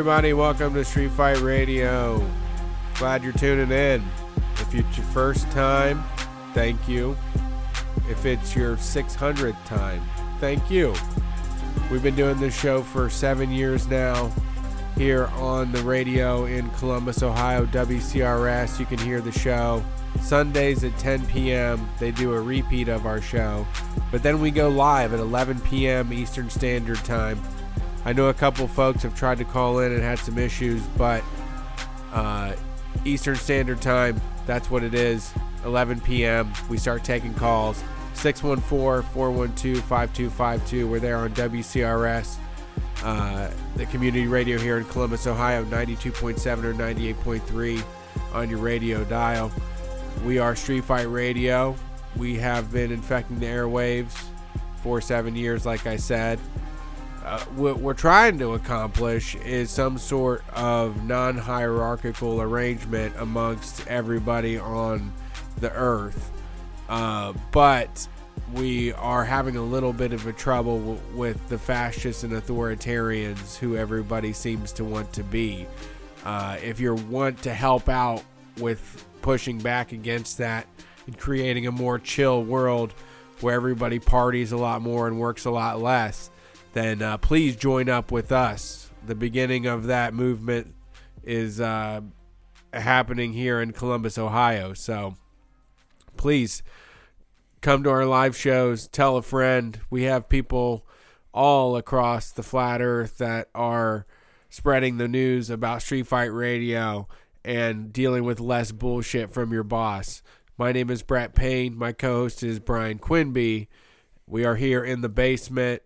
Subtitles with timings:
[0.00, 0.32] everybody.
[0.32, 2.26] Welcome to Street Fight Radio.
[2.94, 4.02] Glad you're tuning in.
[4.54, 6.02] If it's your first time,
[6.54, 7.14] thank you.
[8.08, 10.00] If it's your 600th time,
[10.38, 10.94] thank you.
[11.90, 14.32] We've been doing this show for seven years now
[14.96, 18.80] here on the radio in Columbus, Ohio, WCRS.
[18.80, 19.84] You can hear the show
[20.22, 21.86] Sundays at 10 p.m.
[21.98, 23.66] They do a repeat of our show,
[24.10, 26.10] but then we go live at 11 p.m.
[26.10, 27.38] Eastern Standard Time.
[28.04, 31.22] I know a couple folks have tried to call in and had some issues, but
[32.12, 32.54] uh,
[33.04, 35.32] Eastern Standard Time, that's what it is.
[35.64, 36.52] 11 p.m.
[36.68, 37.82] We start taking calls.
[38.14, 40.88] 614 412 5252.
[40.88, 42.36] We're there on WCRS,
[43.02, 47.82] uh, the community radio here in Columbus, Ohio, 92.7 or 98.3
[48.32, 49.50] on your radio dial.
[50.24, 51.74] We are Street Fight Radio.
[52.16, 54.12] We have been infecting the airwaves
[54.82, 56.38] for seven years, like I said.
[57.24, 64.58] Uh, what we're trying to accomplish is some sort of non hierarchical arrangement amongst everybody
[64.58, 65.12] on
[65.58, 66.30] the earth.
[66.88, 68.08] Uh, but
[68.54, 73.56] we are having a little bit of a trouble w- with the fascists and authoritarians
[73.56, 75.66] who everybody seems to want to be.
[76.24, 78.22] Uh, if you want to help out
[78.58, 80.66] with pushing back against that
[81.06, 82.92] and creating a more chill world
[83.40, 86.30] where everybody parties a lot more and works a lot less,
[86.72, 88.90] then uh, please join up with us.
[89.06, 90.74] The beginning of that movement
[91.24, 92.02] is uh,
[92.72, 94.74] happening here in Columbus, Ohio.
[94.74, 95.16] So
[96.16, 96.62] please
[97.60, 99.80] come to our live shows, tell a friend.
[99.90, 100.86] We have people
[101.32, 104.06] all across the flat earth that are
[104.48, 107.08] spreading the news about Street Fight Radio
[107.44, 110.22] and dealing with less bullshit from your boss.
[110.58, 111.76] My name is Brett Payne.
[111.76, 113.68] My co host is Brian Quinby.
[114.26, 115.82] We are here in the basement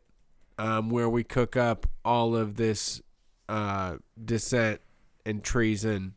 [0.59, 3.01] um, where we cook up all of this
[3.49, 4.81] uh, dissent
[5.27, 6.15] and treason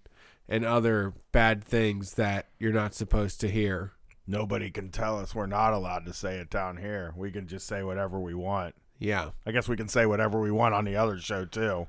[0.50, 3.94] and other bad things that you're not supposed to hear.
[4.26, 7.14] Nobody can tell us we're not allowed to say it down here.
[7.16, 8.76] We can just say whatever we want.
[9.00, 9.30] Yeah.
[9.46, 11.88] I guess we can say whatever we want on the other show too.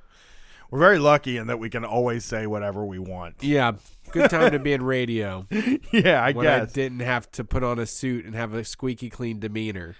[0.71, 3.37] We're very lucky in that we can always say whatever we want.
[3.43, 3.73] Yeah.
[4.13, 5.47] Good time to be in radio.
[5.93, 6.71] yeah, I when guess.
[6.71, 9.97] I didn't have to put on a suit and have a squeaky clean demeanor.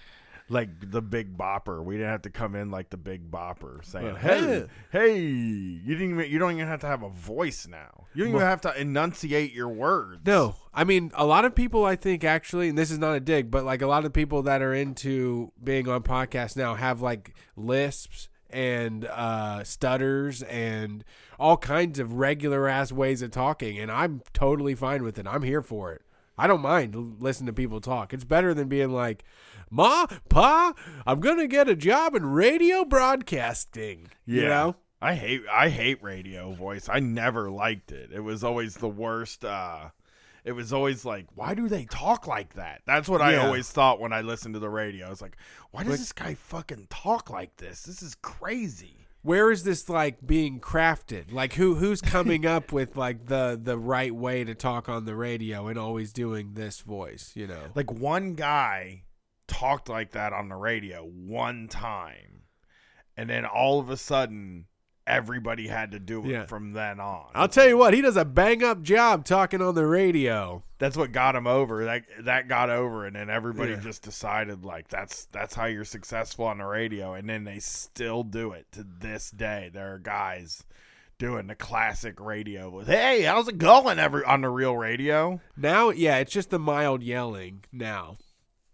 [0.49, 1.83] Like the big bopper.
[1.83, 5.95] We didn't have to come in like the big bopper saying, Well, "Hey, hey." you
[5.95, 8.07] didn't even, you don't even have to have a voice now.
[8.13, 11.85] You don't even have to enunciate your words." No, I mean a lot of people.
[11.85, 14.43] I think actually, and this is not a dig, but like a lot of people
[14.43, 21.03] that are into being on podcasts now have like lisps and uh, stutters and
[21.39, 25.27] all kinds of regular ass ways of talking, and I'm totally fine with it.
[25.27, 26.01] I'm here for it.
[26.37, 28.13] I don't mind listening to people talk.
[28.13, 29.25] It's better than being like,
[29.69, 30.73] "Ma, Pa,
[31.05, 34.41] I'm gonna get a job in radio broadcasting." Yeah.
[34.41, 34.75] You know?
[35.01, 36.89] I hate I hate radio voice.
[36.89, 38.11] I never liked it.
[38.13, 39.89] It was always the worst uh
[40.45, 42.81] it was always like, why do they talk like that?
[42.87, 45.05] That's what I always thought when I listened to the radio.
[45.05, 45.35] I was like,
[45.71, 47.83] why does Like- this guy fucking talk like this?
[47.83, 49.05] This is crazy.
[49.21, 53.77] where is this like being crafted like who who's coming up with like the the
[53.77, 57.91] right way to talk on the radio and always doing this voice you know Like
[57.91, 59.03] one guy
[59.49, 62.43] talked like that on the radio one time.
[63.17, 64.65] And then all of a sudden
[65.05, 66.45] everybody had to do it Yeah.
[66.45, 67.25] from then on.
[67.33, 70.95] i'll tell you what he does a bang up job talking on the radio that's
[70.95, 71.83] what got him over.
[71.85, 73.79] That that got over, and then everybody Yeah.
[73.79, 78.23] just decided like that's that's how you're successful on the radio, and then they still
[78.23, 79.69] do it to this day.
[79.73, 80.63] There are guys
[81.17, 85.41] doing the classic radio with "Hey, how's it going?" Every on the real radio.
[85.57, 88.15] now yeah it's just the mild yelling now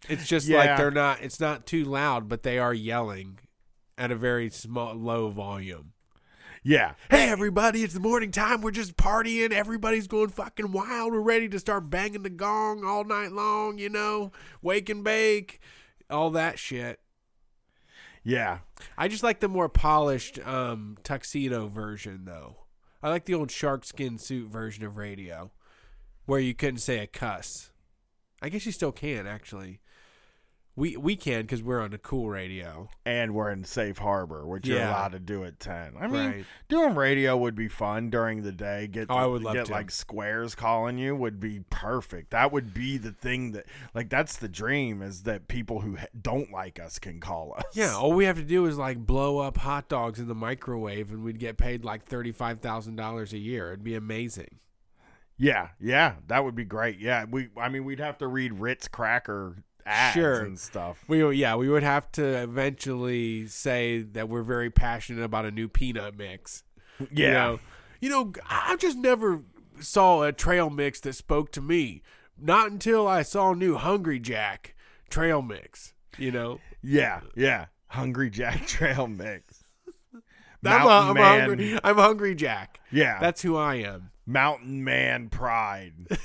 [0.09, 0.57] it's just Yeah.
[0.59, 3.39] like they're not it's not too loud but they are yelling
[3.97, 5.93] at a very small low volume
[6.63, 8.61] Yeah, Hey everybody, it's the morning time.
[8.61, 9.51] We're just partying.
[9.51, 11.13] Everybody's going fucking wild.
[11.13, 14.31] We're ready to start banging the gong all night long, you know,
[14.63, 15.59] wake and bake,
[16.09, 17.00] all that shit.
[18.24, 18.59] yeah,
[18.97, 22.57] I just like the more polished um, tuxedo version though.
[23.03, 25.51] I like the old shark skin suit version of radio
[26.25, 27.69] where you couldn't say a cuss.
[28.41, 29.80] I guess you still can actually.
[30.77, 32.89] We we can because we're on a cool radio.
[33.06, 34.89] and we're in safe harbor, which you're Yeah.
[34.89, 35.94] allowed to do at ten.
[35.98, 36.45] I mean, Right.
[36.68, 38.88] doing radio would be fun during the day.
[38.88, 39.72] Get Oh, I would love get to.
[39.72, 42.31] like squares calling you would be perfect.
[42.31, 46.07] That would be the thing that like that's the dream is that people who ha-
[46.22, 47.63] don't like us can call us.
[47.74, 51.10] Yeah, all we have to do is like blow up hot dogs in the microwave,
[51.10, 53.68] and we'd get paid like thirty five thousand dollars a year.
[53.68, 54.60] It'd be amazing.
[55.38, 57.00] Yeah, yeah, that would be great.
[57.00, 57.48] Yeah, we.
[57.57, 60.41] I mean, we'd have to read Ritz cracker ads Sure.
[60.41, 61.03] and stuff.
[61.07, 65.67] We yeah, we would have to eventually say that we're very passionate about a new
[65.67, 66.63] peanut mix.
[67.11, 67.27] Yeah.
[67.27, 67.59] You know,
[68.01, 69.41] you know, I just never
[69.79, 72.01] saw a trail mix that spoke to me.
[72.37, 74.75] Not until I saw new Hungry Jack
[75.09, 75.93] trail mix.
[76.17, 77.65] You know, Yeah, yeah.
[77.87, 79.63] Hungry Jack Trail Mix.
[80.65, 81.47] I'm, a, I'm Man.
[81.49, 81.79] hungry.
[81.83, 82.79] I'm Hungry Jack.
[82.91, 83.19] Yeah.
[83.19, 84.11] That's who I am.
[84.25, 85.93] Mountain Man Pride.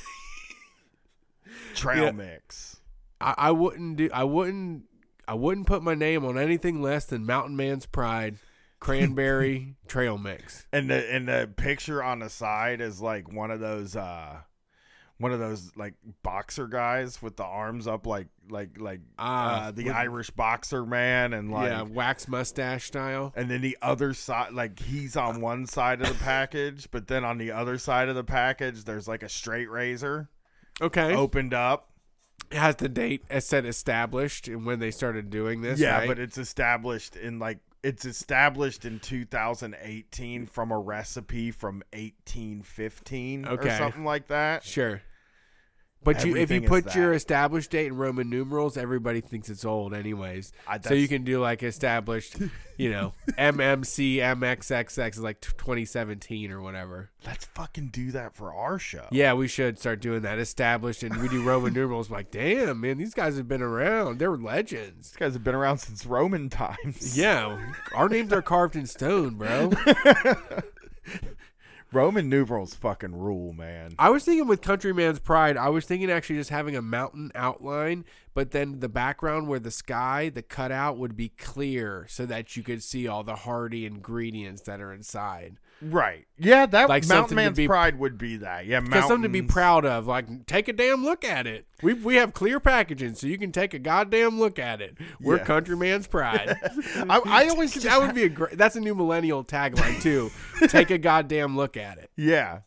[1.74, 2.10] Trail Yeah.
[2.12, 2.79] Mix.
[3.20, 4.08] I, I wouldn't do.
[4.12, 4.84] I wouldn't.
[5.28, 8.38] I wouldn't put my name on anything less than Mountain Man's Pride,
[8.80, 10.66] Cranberry Trail Mix.
[10.72, 14.38] And the and the picture on the side is like one of those uh
[15.18, 19.70] one of those like boxer guys with the arms up like like like Ah, uh,
[19.70, 23.32] the with- Irish boxer man and like yeah, wax mustache style.
[23.36, 27.22] and then the other side like he's on one side of the package but then
[27.24, 30.30] on the other side of the package there's like a straight razor
[30.80, 31.14] Okay.
[31.14, 31.89] opened up
[32.52, 35.78] has the date as said established and when they started doing this.
[35.78, 36.08] yeah right?
[36.08, 43.70] but it's established in like it's established in 2018 from a recipe from 1815 or
[43.70, 45.02] something like that sure.
[46.02, 49.92] But you, if you put your established date in Roman numerals, everybody thinks it's old,
[49.92, 50.50] anyways.
[50.66, 52.36] I- so you can do like established,
[52.78, 57.10] you know, MMC MXXX is like t- 2017 or whatever.
[57.26, 60.38] let's fucking do that for our show Yeah, we should start doing that.
[60.38, 62.10] Established, and we do Roman numerals.
[62.10, 64.18] Like, damn, man, these guys have been around.
[64.18, 65.10] They're legends.
[65.10, 67.58] these guys have been around since roman times Yeah,
[67.94, 69.70] our names are carved in stone, bro.
[71.92, 76.36] roman numerals fucking rule man I was thinking with Countryman's Pride, I was thinking actually
[76.36, 78.04] just having a mountain outline,
[78.34, 82.62] but then the background where the sky, the cutout would be clear so that you
[82.62, 85.58] could see all the hearty ingredients that are inside.
[85.82, 89.28] Right yeah that Like mountain man's be- pride would be that yeah Because something to
[89.28, 90.06] be proud of.
[90.06, 91.66] Like, take a damn look at it.
[91.82, 94.96] We we have clear packaging, so you can take a goddamn look at it.
[95.20, 95.44] We're Yeah.
[95.44, 96.54] Countryman's Pride.
[97.08, 98.58] I, I always that would be a great.
[98.58, 100.30] That's a new millennial tagline too.
[100.68, 102.10] take a goddamn look at it.
[102.16, 102.60] Yeah.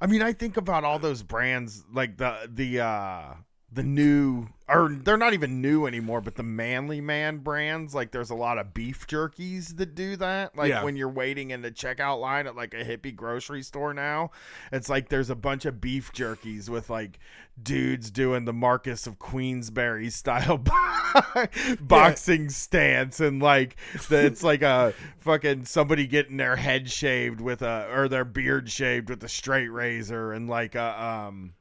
[0.00, 3.34] I mean, I think about all those brands like the the uh
[3.72, 8.30] the new or they're not even new anymore, but the Manly Man brands, like there's
[8.30, 10.56] a lot of beef jerkies that do that.
[10.56, 10.84] Like Yeah.
[10.84, 14.30] when you're waiting in the checkout line at like a hippie grocery store now,
[14.70, 17.18] it's like there's a bunch of beef jerkies with like
[17.60, 20.58] dudes doing the Marquess of Queensberry style
[21.80, 23.76] boxing stance and like
[24.08, 28.70] the, it's like a fucking somebody getting their head shaved with a or their beard
[28.70, 31.52] shaved with a straight razor and like a um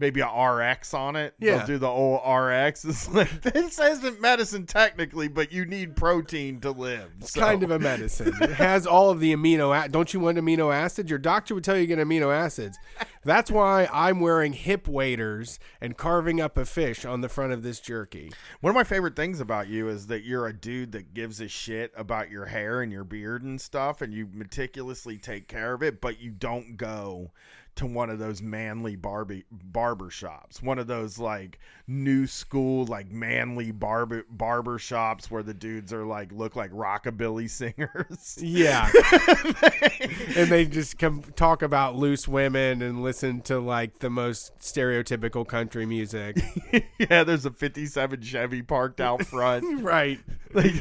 [0.00, 1.34] maybe a RX on it.
[1.38, 1.58] Yeah.
[1.58, 2.84] They'll do the old RX.
[2.90, 7.10] It's like this isn't medicine technically, but you need protein to live.
[7.20, 8.32] It's so- kind of a medicine.
[8.40, 9.84] It has all of the amino.
[9.84, 11.08] A- Don't you want amino acids?
[11.10, 12.78] Your doctor would tell you to get amino acids.
[13.22, 17.62] That's why I'm wearing hip waders and carving up a fish on the front of
[17.62, 18.32] this jerky.
[18.62, 21.48] One of my favorite things about you is that you're a dude that gives a
[21.48, 25.82] shit about your hair and your beard and stuff, and you meticulously take care of
[25.82, 27.30] it, but you don't go
[27.76, 33.10] to one of those manly barber barber shops, one of those like new school like
[33.10, 38.38] manly barber barber shops where the dudes are like look like rockabilly singers.
[38.40, 38.90] Yeah.
[40.36, 45.46] and they just come talk about loose women and listen to like the most stereotypical
[45.46, 46.38] country music.
[46.98, 49.82] yeah, there's a 57 Chevy parked out front.
[49.82, 50.18] right.
[50.52, 50.74] like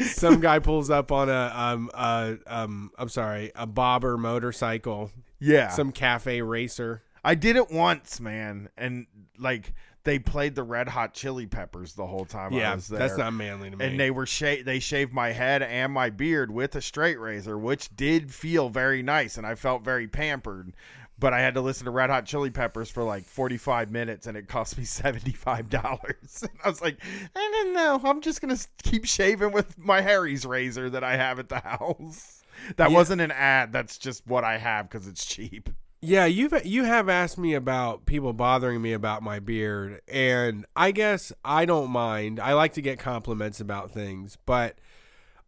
[0.00, 5.10] Some guy pulls up on a um uh um I'm sorry, a bobber motorcycle.
[5.42, 5.68] Yeah.
[5.68, 7.02] Some cafe racer.
[7.24, 9.06] I did it once, man, and
[9.38, 9.72] like
[10.04, 12.98] they played the Red Hot Chili Peppers the whole time I Yeah, was there.
[12.98, 13.84] that's not manly to me.
[13.86, 17.56] and they were sha- they shaved my head and my beard with a straight razor,
[17.56, 20.72] which did feel very nice, and I felt very pampered.
[21.18, 24.26] But I had to listen to Red Hot Chili Peppers for like forty five minutes,
[24.26, 26.42] and it cost me seventy five dollars.
[26.42, 26.98] and I was like,
[27.36, 31.38] I don't know, I'm just gonna keep shaving with my Harry's razor that I have
[31.38, 32.41] at the house.
[32.76, 32.96] That Yeah.
[32.96, 33.72] wasn't an ad.
[33.72, 35.68] That's just what I have because it's cheap.
[36.04, 40.90] Yeah, you've you have asked me about people bothering me about my beard, and I
[40.90, 42.40] guess I don't mind.
[42.40, 44.78] I like to get compliments about things, but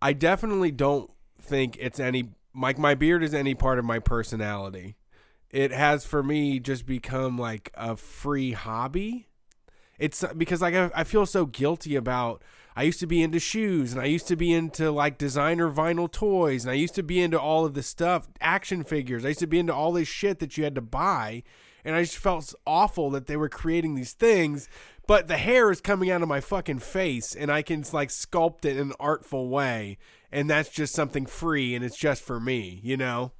[0.00, 4.94] I definitely don't think it's any like my beard is any part of my personality.
[5.50, 9.26] It has for me just become like a free hobby.
[9.99, 12.42] It's because like I, I feel so guilty about.
[12.76, 16.11] I used to be into shoes, and I used to be into like designer vinyl
[16.11, 19.25] toys, and I used to be into all of this stuff, action figures.
[19.25, 21.45] I used to be into all this shit that you had to buy,
[21.85, 24.69] and I just felt awful that they were creating these things.
[25.07, 28.64] But the hair is coming out of my fucking face, and I can like sculpt
[28.64, 29.99] it in an artful way,
[30.33, 33.33] and that's just something free, and it's just for me, you know.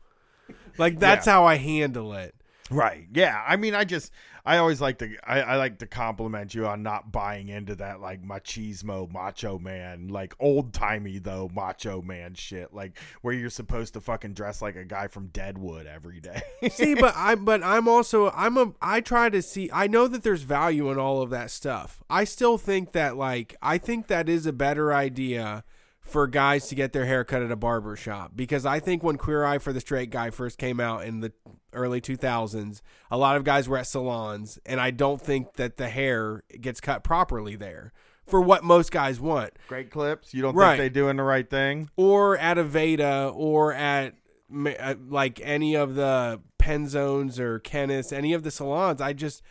[0.78, 1.32] Like that's Yeah.
[1.32, 2.34] how I handle it.
[2.71, 3.06] Right.
[3.12, 3.42] Yeah.
[3.47, 4.11] I mean, I just,
[4.47, 8.00] I always like to, I, I like to compliment you on not buying into that
[8.00, 13.94] like machismo, macho man, like old timey though macho man shit, like where you're supposed
[13.94, 16.42] to fucking dress like a guy from Deadwood every day.
[16.71, 20.23] see, but I but I'm also I'm a I try to see I know that
[20.23, 22.02] there's value in all of that stuff.
[22.09, 25.64] I still think that like I think that is a better idea
[26.04, 29.16] for guys to get their hair cut at a barber shop because I think when
[29.16, 31.32] Queer Eye for the Straight Guy first came out in the
[31.73, 35.88] early 2000s, a lot of guys were at salons, and I don't think that the
[35.88, 37.92] hair gets cut properly there
[38.26, 39.52] for what most guys want.
[39.66, 40.32] Great clips.
[40.34, 40.76] You don't Right.
[40.78, 41.88] think they're doing the right thing?
[41.96, 44.14] Or at Aveda or at
[44.54, 49.00] uh, like any of the Penzones or Kenneth's, any of the salons.
[49.00, 49.42] I just,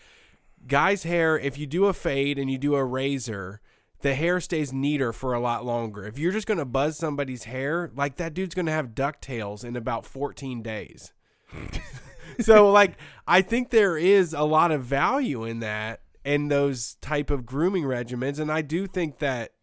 [0.67, 3.59] guys' hair, if you do a fade and you do a razor,
[4.03, 6.05] the hair stays neater for a lot longer.
[6.05, 9.63] If you're just going to buzz somebody's hair, like that dude's going to have ducktails
[9.63, 11.13] in about 14 days.
[12.39, 17.29] so like I think there is a lot of value in that and those type
[17.29, 19.53] of grooming regimens and I do think that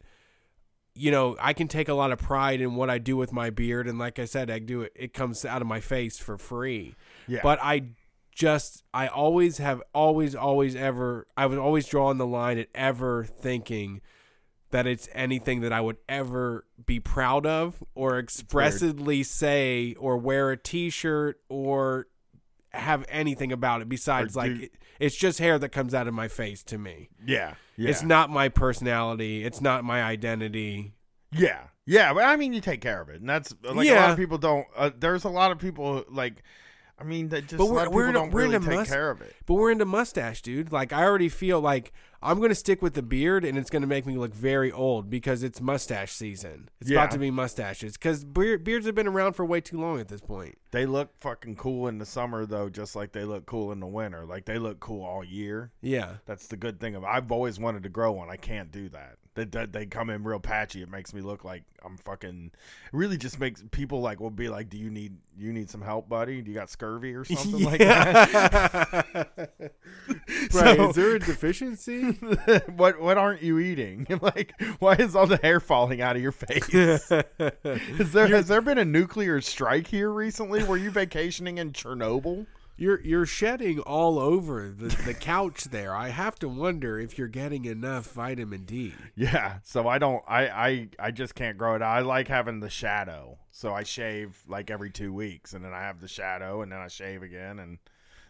[0.94, 3.50] you know, I can take a lot of pride in what I do with my
[3.50, 6.38] beard and like I said, I do it it comes out of my face for
[6.38, 6.94] free.
[7.28, 7.40] Yeah.
[7.42, 7.90] But I
[8.34, 13.24] just I always have always always ever I was always drawing the line at ever
[13.24, 14.00] thinking
[14.70, 20.50] that it's anything that I would ever be proud of or expressly say or wear
[20.50, 22.06] a t-shirt or
[22.72, 26.06] have anything about it besides Or like do- it, it's just hair that comes out
[26.06, 27.08] of my face to me.
[27.24, 27.54] yeah.
[27.76, 27.88] Yeah.
[27.90, 30.92] It's not my personality, it's not my identity.
[31.32, 34.10] Yeah, yeah, but I mean, you take care of it, and that's like a lot
[34.10, 34.66] of people don't.
[34.76, 36.42] Uh, there's a lot of people like,
[37.00, 38.40] I mean, that just But a lot we're- of we're people in a- don't we're
[38.42, 39.34] in really a take must- care of it.
[39.46, 40.70] But we're into mustache, dude.
[40.72, 41.92] Like I already feel like
[42.22, 45.42] I'm gonna stick with the beard, and it's gonna make me look very old because
[45.42, 46.68] it's mustache season.
[46.80, 46.98] It's Yeah.
[46.98, 50.08] about to be mustaches because beard, beards have been around for way too long at
[50.08, 50.58] this point.
[50.70, 53.86] They look fucking cool in the summer though, just like they look cool in the
[53.86, 54.26] winter.
[54.26, 55.72] Like they look cool all year.
[55.80, 57.04] Yeah, That's the good thing of.
[57.04, 58.28] I've always wanted to grow one.
[58.28, 59.16] I can't do that.
[59.36, 60.82] They, they they come in real patchy.
[60.82, 62.50] It makes me look like I'm fucking.
[62.92, 66.08] Really just makes people like will be like, "Do you need you need some help,
[66.08, 66.42] buddy?
[66.42, 69.46] Do you got scurvy or something like that?"
[70.52, 70.76] right.
[70.76, 72.10] So- Is there a deficiency?
[72.76, 74.06] what what aren't you eating?
[74.20, 76.68] like, why is all the hair falling out of your face?
[76.74, 80.64] Is there has there been a nuclear strike here recently?
[80.64, 82.46] Were you vacationing in Chernobyl?
[82.80, 85.94] You're you're shedding all over the, the couch there.
[85.94, 88.94] I have to wonder if you're getting enough vitamin D.
[89.14, 91.82] Yeah, so I don't I I I just can't grow it.
[91.82, 91.98] out.
[91.98, 93.36] I like having the shadow.
[93.50, 96.78] So I shave like every 2 weeks and then I have the shadow and then
[96.78, 97.76] I shave again and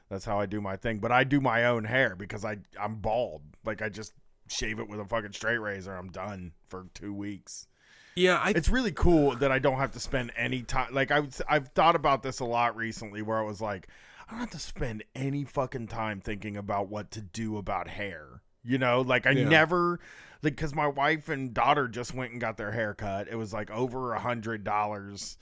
[0.09, 0.99] that's how I do my thing.
[0.99, 3.43] But I do my own hair because I I'm bald.
[3.65, 4.15] Like I just
[4.49, 5.95] shave it with a fucking straight razor.
[5.95, 7.69] I'm done for 2 weeks.
[8.17, 10.93] Yeah, I it's really cool that I don't have to spend any time.
[10.93, 13.87] Like I, I've thought about this a lot recently, where I was like,
[14.31, 18.43] I don't have to spend any fucking time thinking about what to do about hair.
[18.63, 19.49] You know, like I Yeah.
[19.49, 19.99] never,
[20.43, 23.27] like, because my wife and daughter just went and got their hair cut.
[23.27, 25.37] It was like over a hundred dollars.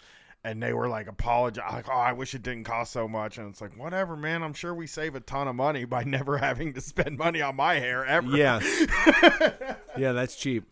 [0.44, 1.72] And they were like, apologize.
[1.72, 3.38] Like, oh, I wish it didn't cost so much.
[3.38, 4.42] And it's like, whatever, man.
[4.42, 7.56] I'm sure we save a ton of money by never having to spend money on
[7.56, 8.36] my hair ever.
[8.36, 8.60] yeah,
[9.98, 10.64] yeah, that's cheap.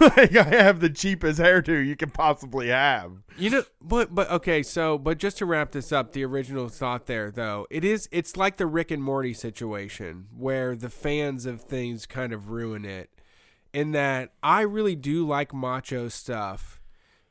[0.00, 3.10] like, I have the cheapest hairdo you can possibly have.
[3.36, 7.06] You know, but but okay, so but just to wrap this up, the original thought
[7.06, 11.62] there though, it is it's like the Rick and Morty situation where the fans of
[11.62, 13.10] things kind of ruin it.
[13.72, 16.75] In that I really do like macho stuff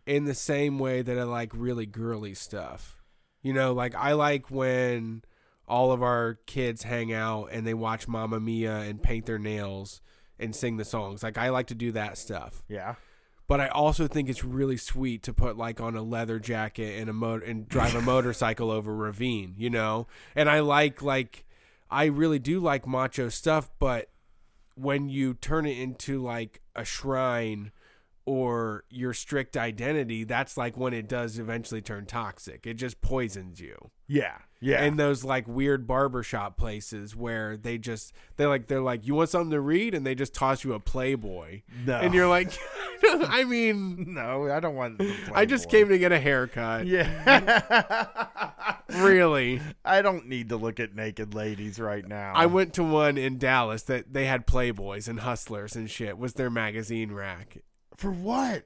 [0.06, 3.02] in the same way that I like really girly stuff.
[3.42, 5.24] You know, like I like when
[5.68, 10.02] all of our kids hang out and they watch Mamma Mia and paint their nails
[10.40, 11.24] and sing the songs.
[11.24, 12.96] Like I like to do that stuff Yeah.
[13.48, 17.10] but I also think it's really sweet to put like on a leather jacket and
[17.10, 20.08] a motor and drive a motorcycle over a ravine, you know.
[20.36, 21.46] And I like like
[21.90, 24.10] I really do like macho stuff, but
[24.76, 27.72] when you turn it into like a shrine
[28.26, 32.66] or your strict identity, that's like when it does eventually turn toxic.
[32.66, 34.38] It just poisons you Yeah.
[34.62, 34.84] Yeah.
[34.86, 39.30] in those like weird barbershop places where they just they like they're like you want
[39.30, 42.00] something to read and they just toss you a playboy no.
[42.00, 42.52] and you're like
[43.04, 45.00] i mean no, I don't want.
[45.36, 48.08] i just came to get a haircut Yeah.
[48.90, 52.34] really I don't need to look at naked ladies right now.
[52.36, 56.34] i went to one in dallas that they had playboys and hustlers and shit was
[56.34, 57.58] their magazine rack
[57.98, 58.64] for what?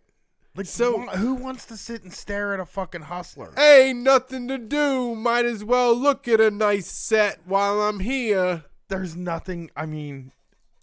[0.55, 3.53] Like, So- who wants to sit and stare at a fucking hustler?
[3.57, 8.63] ain't nothing to do might as well look at a nice set while i'm here
[8.89, 9.69] There's nothing.
[9.75, 10.31] I mean,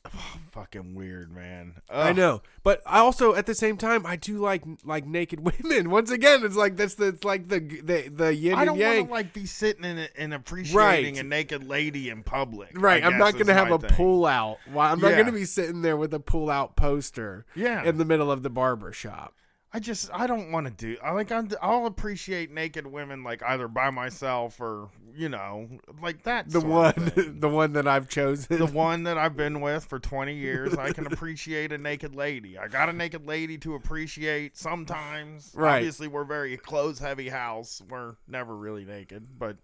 [0.51, 1.75] fucking weird, man.
[1.91, 5.91] I know, but I also at the same time I do like like naked women.
[5.91, 9.07] Once again, it's like that's the it's like the the the yin I don't want
[9.09, 10.77] to like be sitting in it and appreciating
[11.15, 11.19] Right.
[11.19, 12.71] a naked lady in public.
[12.75, 13.91] Right, I I'm not gonna have a thing.
[13.91, 14.59] pull out.
[14.69, 15.19] I'm not Yeah.
[15.19, 18.51] gonna be sitting there with a pull out poster Yeah, in the middle of the
[18.51, 19.35] barber shop.
[19.77, 20.97] I just I don't want to do.
[21.05, 25.69] I like I'm, I'll appreciate naked women like either by myself or you know
[26.01, 26.49] like that.
[26.49, 28.57] The one, the one that I've chosen.
[28.57, 32.57] the one that I've been with for 20 years, I can appreciate a naked lady.
[32.57, 35.53] I got a naked lady to appreciate sometimes.
[35.55, 35.77] Right.
[35.77, 37.83] Obviously, we're very clothes heavy house.
[37.87, 39.59] We're never really naked, but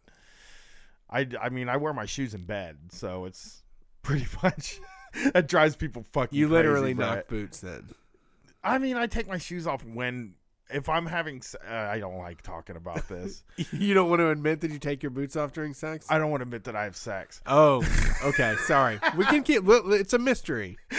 [1.08, 3.62] I, I mean, I wear my shoes in bed, so it's
[4.02, 4.78] pretty much
[5.32, 6.38] that drives people fucking.
[6.38, 7.88] you literally knock boots then.
[8.64, 10.34] I mean, I take my shoes off when
[10.70, 11.42] if I'm having.
[11.68, 13.42] Uh, I don't like talking about this.
[13.72, 16.06] You don't want to admit that you take your boots off during sex.
[16.08, 17.40] I don't want to admit that I have sex.
[17.46, 17.84] oh,
[18.24, 18.54] okay.
[18.66, 18.98] Sorry.
[19.16, 19.62] We can keep.
[19.66, 20.78] It's a mystery.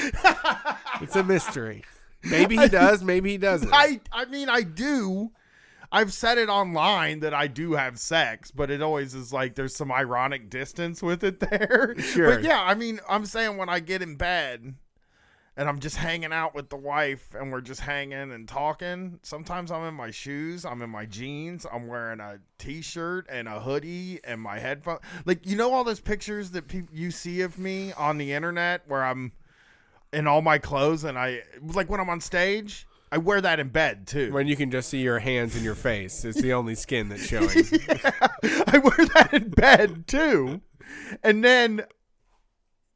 [1.02, 1.84] It's a mystery.
[2.24, 3.04] Maybe he does.
[3.04, 3.72] Maybe he doesn't.
[3.74, 5.32] I I mean I do.
[5.92, 9.76] I've said it online that I do have sex, but it always is like there's
[9.76, 11.96] some ironic distance with it there.
[12.00, 12.36] Sure.
[12.36, 14.76] But yeah, I mean, I'm saying when I get in bed
[15.56, 19.72] and I'm just hanging out with the wife and we're just hanging and talking, sometimes
[19.72, 24.20] I'm in my shoes, I'm in my jeans, I'm wearing a t-shirt and a hoodie
[24.24, 25.02] and my headphones.
[25.26, 28.82] Like you know all those pictures that people you see of me on the internet
[28.88, 29.32] where I'm
[30.12, 33.70] in all my clothes and I like when I'm on stage, I wear that in
[33.70, 34.32] bed too.
[34.32, 36.26] when you can just see your hands and your face.
[36.26, 37.50] It's the only skin that's showing.
[37.88, 38.12] yeah,
[38.68, 40.62] I wear that in bed too.
[41.22, 41.82] And then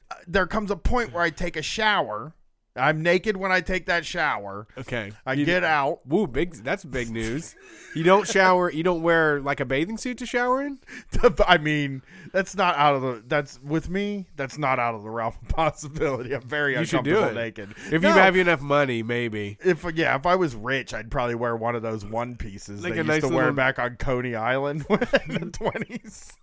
[0.09, 2.33] uh, there comes a point where I take a shower.
[2.77, 4.67] I'm naked when I take that shower.
[4.77, 5.11] Okay.
[5.25, 6.05] I You- get out.
[6.07, 6.53] Woo, big.
[6.55, 7.55] That's big news.
[7.95, 8.71] You don't shower.
[8.71, 10.79] You don't wear like a bathing suit to shower in.
[11.47, 13.23] I mean, that's not out of the.
[13.27, 14.27] That's with me.
[14.35, 16.33] That's not out of the realm of possibility.
[16.35, 17.43] I'm very You should do uncomfortable it.
[17.43, 17.75] naked.
[17.91, 19.57] If No, you have enough money, maybe.
[19.63, 22.93] if yeah, if I was rich, I'd probably wear one of those one pieces Like
[22.93, 26.37] they used nice to wear little- back on Coney Island in the twenties.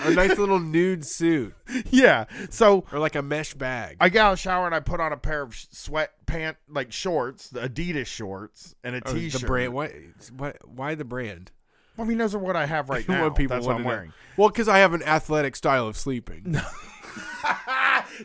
[0.00, 1.54] A nice little nude suit
[1.90, 2.24] Yeah.
[2.50, 3.96] So or like a mesh bag.
[4.00, 6.56] I get out of the shower and I put on a pair of sweat pant
[6.68, 9.40] like shorts, the Adidas shorts, and a Oh, t-shirt.
[9.40, 9.72] the brand.
[9.72, 9.92] Why?
[10.36, 10.52] Why?
[10.64, 11.50] Why the brand?
[11.98, 13.22] I mean, those are what I have right now.
[13.22, 13.88] want people That's what I'm know.
[13.88, 14.12] wearing.
[14.36, 16.60] Well, because I have an athletic style of sleeping.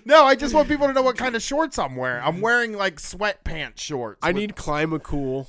[0.06, 2.24] no, I just want people to know what kind of shorts I'm wearing.
[2.24, 4.20] I'm wearing like sweatpants shorts.
[4.22, 5.48] I with- need Climacool.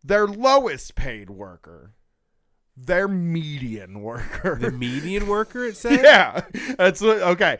[0.02, 1.92] their lowest paid worker,
[2.76, 4.58] their median worker.
[4.60, 6.00] the median worker, it says?
[6.02, 6.42] Yeah,
[6.76, 7.58] that's what, okay.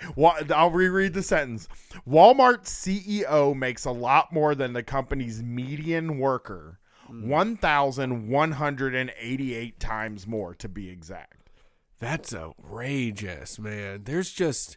[0.50, 1.68] I'll reread the sentence.
[2.06, 7.28] Walmart CEO makes a lot more than the company's median worker, hmm.
[7.28, 11.50] one thousand one hundred and eighty-eight times more to be exact.
[11.98, 14.02] That's outrageous, man.
[14.04, 14.76] There's just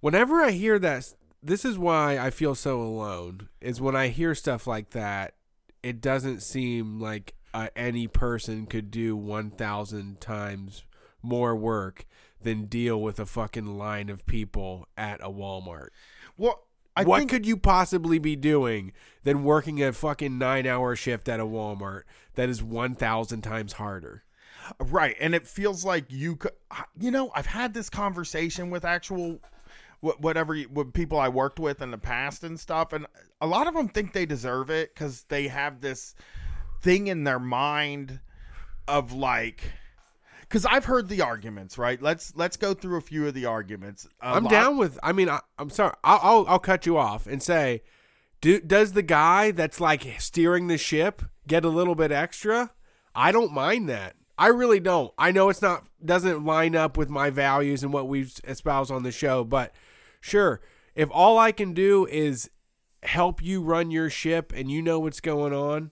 [0.00, 4.34] whenever I hear that this is why I feel so alone is when I hear
[4.34, 5.34] stuff like that,
[5.82, 10.84] it doesn't seem like uh, any person could do 1000 times
[11.22, 12.06] more work
[12.40, 15.88] than deal with a fucking line of people at a Walmart.
[16.36, 18.92] Well, I what think could you possibly be doing
[19.24, 22.02] than working a fucking 9-hour shift at a Walmart
[22.36, 24.22] that is 1000 times harder?
[24.78, 26.52] right, and it feels like you could.
[27.00, 29.40] You know, I've had this conversation with actual.
[30.00, 30.56] Whatever
[30.92, 33.04] people I worked with in the past and stuff, and
[33.40, 36.14] a lot of them think they deserve it because they have this
[36.80, 38.20] thing in their mind
[38.86, 39.72] of like
[40.48, 42.00] because I've heard the arguments, right?
[42.00, 44.08] Let's let's go through a few of the arguments.
[44.20, 44.98] I'm lot- down with.
[45.02, 45.94] I mean, I, I'm sorry.
[46.02, 47.82] I'll, I'll I'll cut you off and say,
[48.40, 52.72] do does the guy that's like steering the ship get a little bit extra?
[53.14, 54.14] I don't mind that.
[54.38, 55.12] I really don't.
[55.18, 59.02] I know it's not doesn't line up with my values and what we've espoused on
[59.02, 59.74] the show, but
[60.20, 60.60] sure,
[60.94, 62.48] if all I can do is
[63.02, 65.90] help you run your ship and you know what's going on,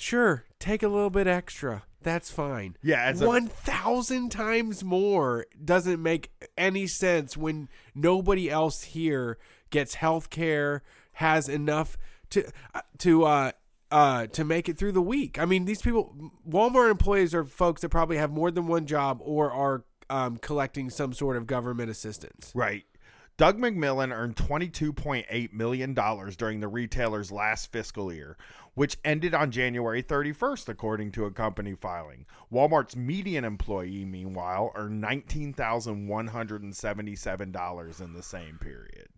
[0.00, 1.84] sure, take a little bit extra.
[2.02, 2.76] That's fine.
[2.82, 9.38] Yeah, as a- one thousand times more doesn't make any sense when nobody else here
[9.70, 10.82] gets health care,
[11.14, 11.98] has enough
[12.30, 13.52] to uh, to uh
[13.90, 15.38] uh to make it through the week.
[15.38, 19.20] I mean, these people, Walmart employees are folks that probably have more than one job
[19.22, 22.50] or are um, collecting some sort of government assistance.
[22.54, 22.84] Right.
[23.40, 28.36] Doug McMillon earned $22.8 million during the retailer's last fiscal year,
[28.74, 32.26] which ended on January 31st, according to a company filing.
[32.52, 39.08] Walmart's median employee, meanwhile, earned $19,177 in the same period.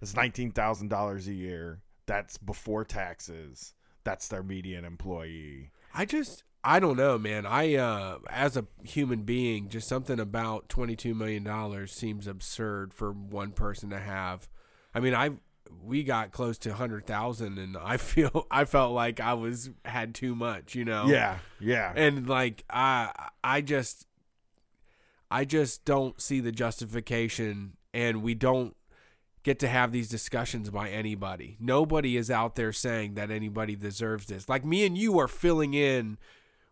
[0.00, 1.80] That's $19,000 a year.
[2.04, 3.72] That's before taxes.
[4.04, 5.70] That's their median employee.
[5.94, 7.44] I just I don't know, man.
[7.44, 13.12] I uh as a human being, just something about 22 million dollars seems absurd for
[13.12, 14.48] one person to have.
[14.94, 15.30] I mean, I
[15.82, 20.34] we got close to 100,000 and I feel I felt like I was had too
[20.34, 21.06] much, you know.
[21.06, 21.92] Yeah, yeah.
[21.96, 24.06] And like I I just
[25.30, 28.76] I just don't see the justification and we don't
[29.42, 31.56] get to have these discussions by anybody.
[31.58, 34.48] Nobody is out there saying that anybody deserves this.
[34.48, 36.18] Like me and you are filling in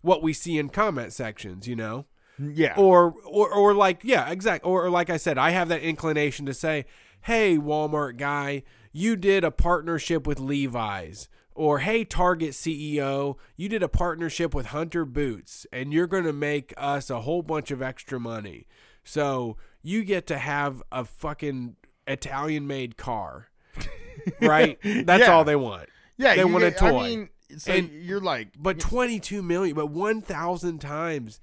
[0.03, 2.07] what we see in comment sections, you know?
[2.41, 2.75] Mm, yeah.
[2.77, 6.47] Or or or like yeah, exact or, or like I said, I have that inclination
[6.47, 6.87] to say,
[7.23, 13.83] "Hey, Walmart guy, you did a partnership with Levi's." Or hey, Target CEO, you did
[13.83, 17.83] a partnership with Hunter Boots, and you're going to make us a whole bunch of
[17.83, 18.67] extra money.
[19.05, 23.49] So you get to have a fucking Italian made car.
[24.41, 24.79] Right?
[24.83, 25.33] That's Yeah.
[25.33, 25.89] all they want.
[26.19, 26.99] yeah, they you want a toy.
[26.99, 31.41] I mean, so And- you're like, But 22 million, but 1,000 times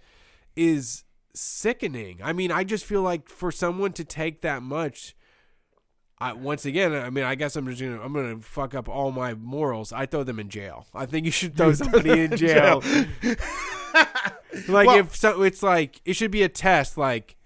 [0.56, 2.20] is sickening.
[2.24, 5.16] I mean, I just feel like for someone to take that much,
[6.20, 9.12] I, once again, I mean, I guess I'm just gonna I'm gonna fuck up all
[9.12, 9.94] my morals.
[9.94, 10.88] I throw them in jail.
[10.96, 12.82] I think you should throw somebody in jail.
[14.68, 16.98] like Well- if so, it's like it should be a test.
[16.98, 17.37] Like,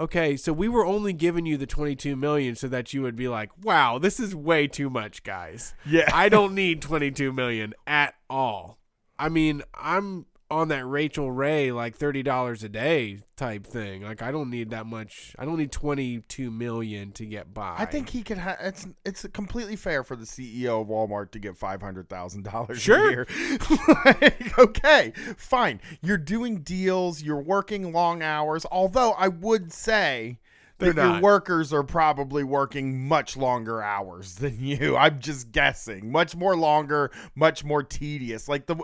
[0.00, 3.28] okay, so we were only giving you the 22 million so that you would be
[3.28, 5.74] like, wow, this is way too much, guys.
[5.84, 6.08] Yeah.
[6.12, 8.78] I don't need 22 million at all.
[9.18, 14.02] I mean, I'm on that Rachael Ray like $30 a day type thing.
[14.02, 15.34] Like I don't need that much.
[15.38, 17.76] I don't need 22 million to get by.
[17.78, 18.56] I think he could have.
[18.60, 22.80] It's it's completely fair for the CEO of Walmart to get five hundred thousand dollars
[22.80, 23.08] Sure.
[23.08, 23.26] a year.
[24.04, 25.80] like, okay, fine.
[26.02, 27.22] You're doing deals.
[27.22, 28.66] You're working long hours.
[28.70, 30.38] Although I would say
[30.78, 31.22] They're that your not.
[31.22, 34.96] workers are probably working much longer hours than you.
[34.96, 36.10] I'm just guessing.
[36.10, 37.10] Much more longer.
[37.34, 38.48] Much more tedious.
[38.48, 38.76] Like the.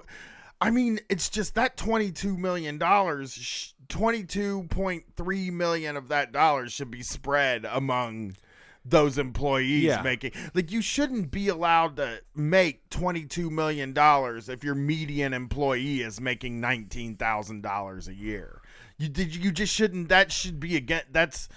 [0.60, 6.72] I mean, it's just that twenty-two million dollars, twenty-two point three million of that dollars
[6.72, 8.36] should be spread among
[8.84, 10.00] those employees Yeah.
[10.02, 10.30] making.
[10.54, 16.20] Like, you shouldn't be allowed to make twenty-two million dollars if your median employee is
[16.20, 18.60] making nineteen thousand dollars a year.
[18.98, 19.34] You did.
[19.36, 20.08] You just shouldn't.
[20.08, 21.02] That should be again.
[21.10, 21.48] That's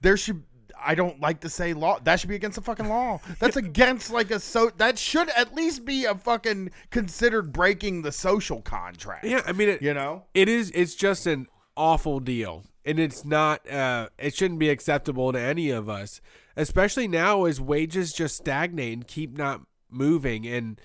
[0.00, 0.42] there should.
[0.84, 1.98] I don't like to say law.
[2.04, 3.20] That should be against the fucking law.
[3.38, 4.70] That's against like a so.
[4.78, 9.24] That should at least be a fucking considered breaking the social contract.
[9.24, 10.24] Yeah, I mean it, You know.
[10.34, 15.32] it is it's just an awful deal and it's not uh it shouldn't be acceptable
[15.32, 16.20] to any of us
[16.56, 20.78] especially now as wages just stagnate and keep not moving and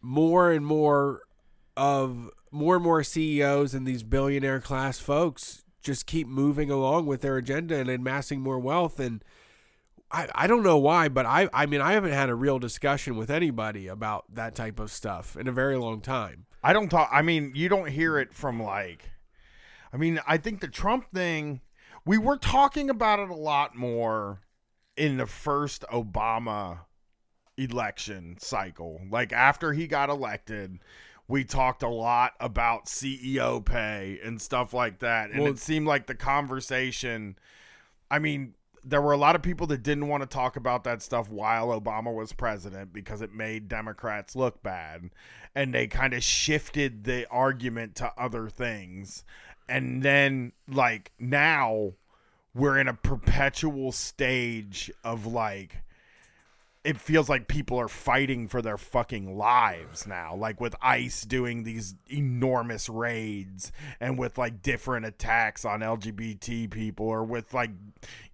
[0.00, 1.22] more and more
[1.76, 7.20] of more and more CEOs and these billionaire class folks just keep moving along with
[7.20, 9.22] their agenda and amassing more wealth and
[10.10, 13.16] I, I don't know why, but I I mean I haven't had a real discussion
[13.16, 16.46] with anybody about that type of stuff in a very long time.
[16.62, 17.10] I don't talk.
[17.12, 19.10] I mean, you don't hear it from like.
[19.92, 21.60] I mean, I think the Trump thing.
[22.06, 24.42] We were talking about it a lot more
[24.96, 26.80] in the first Obama
[27.56, 29.00] election cycle.
[29.10, 30.78] Like after he got elected,
[31.26, 35.30] we talked a lot about CEO pay and stuff like that.
[35.30, 37.38] And Well- it seemed like the conversation.
[38.10, 41.00] I mean, there were a lot of people that didn't want to talk about that
[41.00, 45.10] stuff while Obama was president because it made Democrats look bad.
[45.54, 49.24] And they kind of shifted the argument to other things.
[49.68, 51.94] And then, like, now
[52.52, 55.78] we're in a perpetual stage of like,
[56.84, 61.64] it feels like people are fighting for their fucking lives now like with ice doing
[61.64, 67.70] these enormous raids and with like different attacks on lgbt people or with like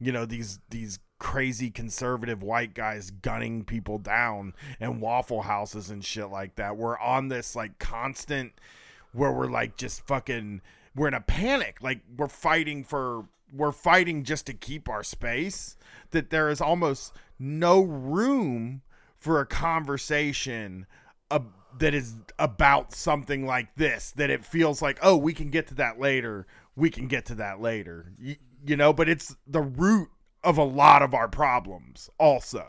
[0.00, 6.04] you know these these crazy conservative white guys gunning people down and waffle houses and
[6.04, 6.76] shit like that.
[6.76, 8.52] We're on this like constant
[9.12, 10.62] where we're like just fucking
[10.96, 11.76] we're in a panic.
[11.80, 15.76] Like we're fighting for we're fighting just to keep our space.
[16.10, 18.83] That there is almost no room
[19.18, 20.87] for a conversation
[21.79, 25.74] that is about something like this that it feels like oh we can get to
[25.74, 30.09] that later we can get to that later you, you know but it's the root
[30.42, 32.68] of a lot of our problems also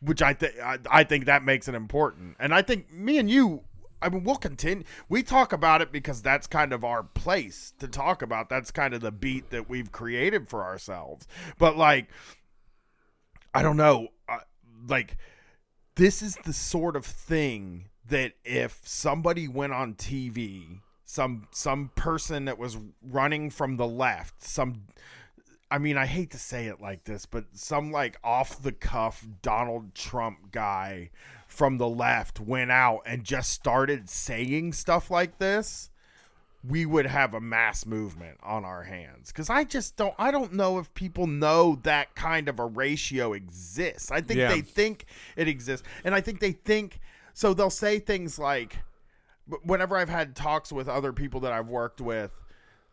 [0.00, 0.54] which i think
[0.90, 3.62] I think that makes it important and i think me and you
[4.00, 4.84] I mean, we'll continue.
[5.08, 8.48] We talk about it because that's kind of our place to talk about.
[8.48, 11.26] That's kind of the beat that we've created for ourselves.
[11.58, 12.06] But like,
[13.54, 14.08] I don't know.
[14.28, 14.38] Uh,
[14.88, 15.16] like,
[15.96, 22.46] this is the sort of thing that if somebody went on TV, some some person
[22.46, 24.84] that was running from the left, some
[25.70, 29.26] I mean, I hate to say it like this, but some like off the cuff
[29.42, 31.10] Donald Trump guy
[31.46, 35.90] from the left went out and just started saying stuff like this,
[36.68, 39.32] we would have a mass movement on our hands.
[39.32, 43.32] Cuz I just don't I don't know if people know that kind of a ratio
[43.32, 44.10] exists.
[44.10, 44.48] I think Yeah.
[44.50, 45.86] they think it exists.
[46.04, 47.00] And I think they think
[47.32, 48.76] so they'll say things like
[49.62, 52.32] whenever I've had talks with other people that I've worked with,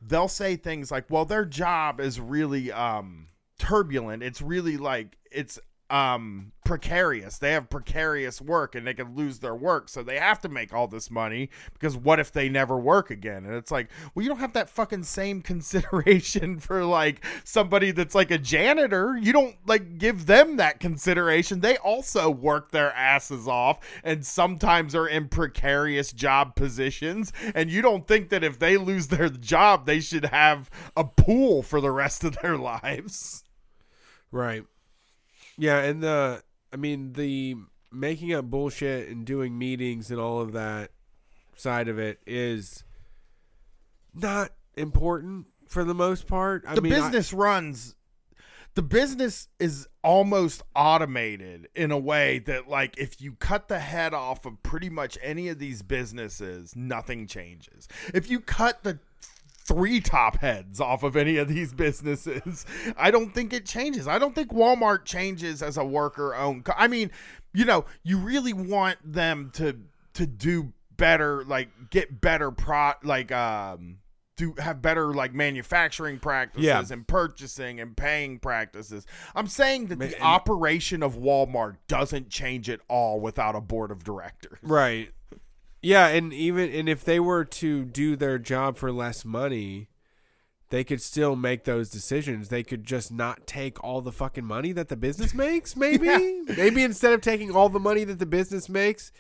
[0.02, 4.24] they'll say things like, "Well, their job is really um turbulent.
[4.24, 7.38] It's really like it's um precarious.
[7.38, 10.74] They have precarious work and they can lose their work, so they have to make
[10.74, 14.30] all this money because what if they never work again?" And it's like, "Well, you
[14.30, 19.16] don't have that fucking same consideration for like somebody that's like a janitor.
[19.16, 21.60] You don't like give them that consideration.
[21.60, 27.82] They also work their asses off and sometimes are in precarious job positions, and you
[27.84, 31.92] don't think that if they lose their job, they should have a pool for the
[31.92, 33.44] rest of their lives."
[34.32, 34.66] Right.
[35.58, 37.56] Yeah, and the I mean the
[37.92, 40.92] making up bullshit and doing meetings and all of that
[41.56, 42.84] side of it is
[44.14, 46.64] not important for the most part.
[46.68, 47.96] I the mean, I- business runs
[48.76, 54.14] the business is almost automated in a way that like if you cut the head
[54.14, 59.00] off of pretty much any of these businesses nothing changes if you cut the
[59.68, 62.66] three top heads off of any of these businesses
[62.98, 66.74] i don't think it changes i don't think walmart changes as a worker owned co-
[66.78, 67.10] i mean
[67.54, 69.76] you know you really want them to
[70.14, 73.98] to do better like get better pro like um
[74.38, 76.84] to have better like manufacturing practices Yeah.
[76.90, 79.06] and purchasing and paying practices.
[79.34, 83.92] I'm saying that the and- operation of Walmart doesn't change at all without a board
[83.92, 84.58] of directors.
[84.62, 85.10] Right.
[85.86, 89.88] Yeah, and even and if they were to do their job for less money,
[90.72, 92.50] they could still make those decisions.
[92.50, 96.08] They could just not take all the fucking money that the business makes, maybe?
[96.08, 96.56] Yeah.
[96.58, 99.12] Maybe instead of taking all the money that the business makes,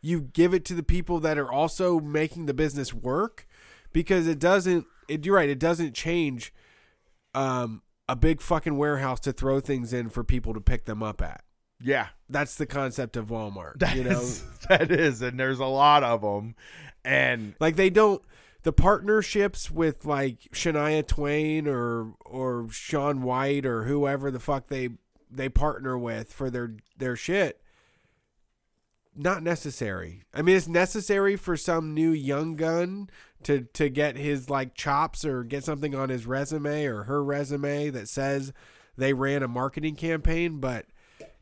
[0.00, 3.46] you give it to the people that are also making the business work
[3.92, 6.54] because it doesn't it, you're right, it doesn't change
[7.34, 11.20] um a big fucking warehouse to throw things in for people to pick them up
[11.20, 11.44] at.
[11.84, 13.78] Yeah, That's the concept of Walmart.
[13.80, 16.54] that you know, is- that is, and there's a lot of them,
[17.04, 18.22] and Like they don't
[18.62, 24.88] the partnerships with like Shania Twain or or Shaun White or whoever the fuck they
[25.30, 27.60] they partner with for their their shit.
[29.16, 30.22] Not necessary.
[30.34, 33.10] I mean, it's necessary for some new young gun
[33.44, 37.90] to to get his like chops or get something on his resume or her resume
[37.90, 38.52] that says
[38.96, 40.58] they ran a marketing campaign.
[40.58, 40.86] But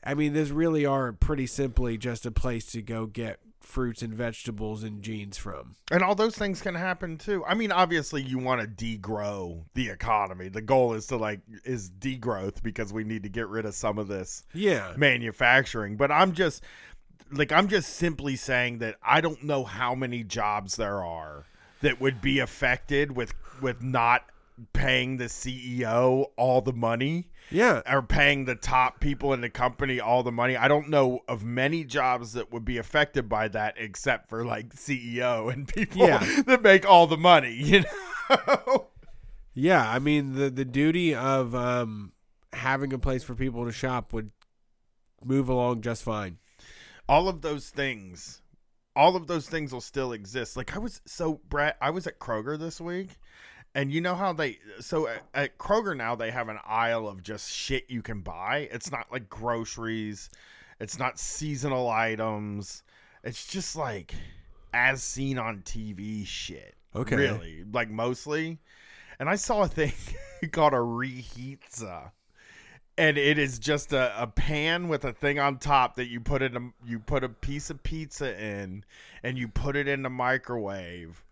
[0.05, 4.13] I mean, these really are pretty simply just a place to go get fruits and
[4.13, 5.77] vegetables and jeans from.
[5.93, 7.45] and all those things can happen too.
[7.47, 10.49] I mean, obviously, you want to degrow the economy.
[10.49, 13.99] The goal is to like is degrowth because we need to get rid of some
[13.99, 14.93] of this Yeah.
[14.97, 15.97] manufacturing.
[15.97, 16.63] But I'm just
[17.31, 21.45] like I'm just simply saying that I don't know how many jobs there are
[21.83, 24.25] that would be affected with with not
[24.73, 27.83] paying the CEO all the money Yeah.
[27.91, 30.57] or paying the top people in the company all the money.
[30.57, 34.75] I don't know of many jobs that would be affected by that except for like
[34.75, 36.43] CEO and people Yeah.
[36.47, 37.85] that make all the money, you
[38.29, 38.87] know.
[39.55, 39.89] Yeah.
[39.91, 42.13] I mean, the, the duty of um,
[42.53, 44.31] having a place for people to shop would
[45.25, 46.39] move along just fine.
[47.09, 48.41] all of those things
[48.97, 52.19] all of those things will still exist like i was so brett i was at
[52.19, 53.09] kroger this week
[53.75, 57.23] and you know how they so at, at kroger now they have an aisle of
[57.23, 58.69] just shit you can buy.
[58.71, 60.31] It's not like groceries.
[60.81, 62.83] It's not seasonal items.
[63.25, 64.15] It's just like
[64.75, 66.75] as seen on tv shit.
[66.95, 67.17] Okay.
[67.17, 67.65] really.
[67.73, 68.59] Like mostly.
[69.19, 69.93] And i saw a thing
[70.53, 72.11] called a reheatza
[72.99, 76.43] and it is just a, a pan with a thing on top that you put
[76.43, 78.85] in a, you put a piece of pizza in
[79.23, 81.25] and you put it in the microwave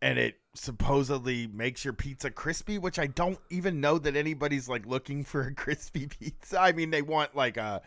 [0.00, 4.84] and it supposedly makes your pizza crispy which i don't even know that anybody's like
[4.86, 7.80] looking for a crispy pizza i mean they want like a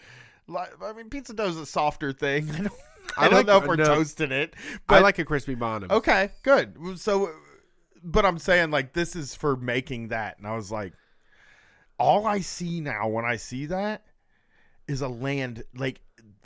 [0.47, 2.49] I mean, pizza dough is a softer thing.
[2.53, 2.73] I don't,
[3.17, 3.85] I I don't like- know if we're no.
[3.85, 4.55] toasting it.
[4.87, 5.89] But, I like a crispy bottom.
[5.91, 6.99] okay, good.
[6.99, 7.31] So,
[8.03, 10.93] but I'm saying like this is for making that, and I was like,
[11.97, 14.03] all I see now when I see that
[14.87, 16.01] is a land like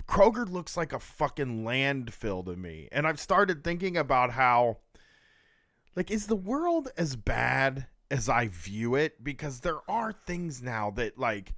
[0.08, 4.78] Kroger looks like a fucking landfill to me, and I've started thinking about how
[6.00, 10.92] like is the world as bad as I view it because there are things now
[10.92, 11.54] that like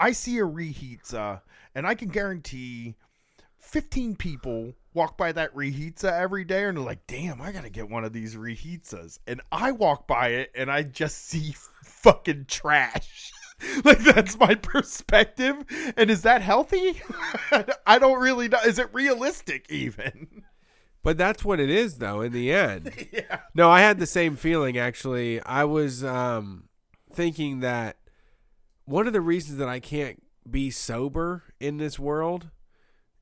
[0.00, 1.42] I see a reheatza
[1.74, 2.94] and I can guarantee
[3.58, 7.90] 15 people walk by that reheatza every day and they're like, damn, I gotta get
[7.90, 9.18] one of these reheatsas.
[9.26, 13.30] And I walk by it and I just see fucking trash.
[13.84, 15.66] like that's my perspective.
[15.98, 16.98] And is that healthy?
[17.86, 18.60] I don't really know.
[18.64, 20.44] Is it realistic even?
[21.02, 22.20] But that's what it is, though.
[22.20, 23.40] In the end, yeah.
[23.54, 24.78] no, I had the same feeling.
[24.78, 26.68] Actually, I was um,
[27.12, 27.96] thinking that
[28.84, 32.50] one of the reasons that I can't be sober in this world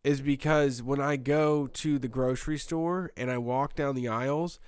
[0.03, 4.59] is because when I go to the grocery store and I walk down the aisles,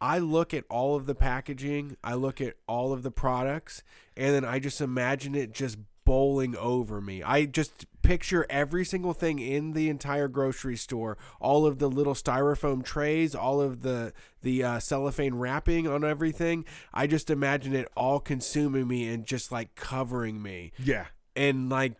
[0.00, 3.82] I look at all of the packaging, I look at all of the products,
[4.16, 5.76] and then I just imagine it just
[6.08, 7.22] bowling over me.
[7.22, 12.14] I just picture every single thing in the entire grocery store, all of the little
[12.14, 16.64] styrofoam trays, all of the the uh, cellophane wrapping on everything.
[16.94, 21.06] I just imagine it all consuming me and just like covering me, Yeah.
[21.36, 21.92] and like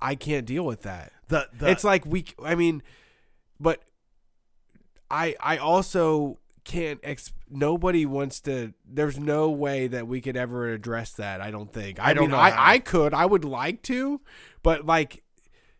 [0.00, 2.82] I can't deal with that The, the it's like we i mean
[3.58, 3.82] but
[5.10, 6.38] i i also
[6.70, 11.50] can't ex- nobody wants to there's no way that we could ever address that i
[11.50, 11.98] don't think.
[11.98, 14.20] I, I don't mean know i i could i would like to
[14.62, 15.24] but like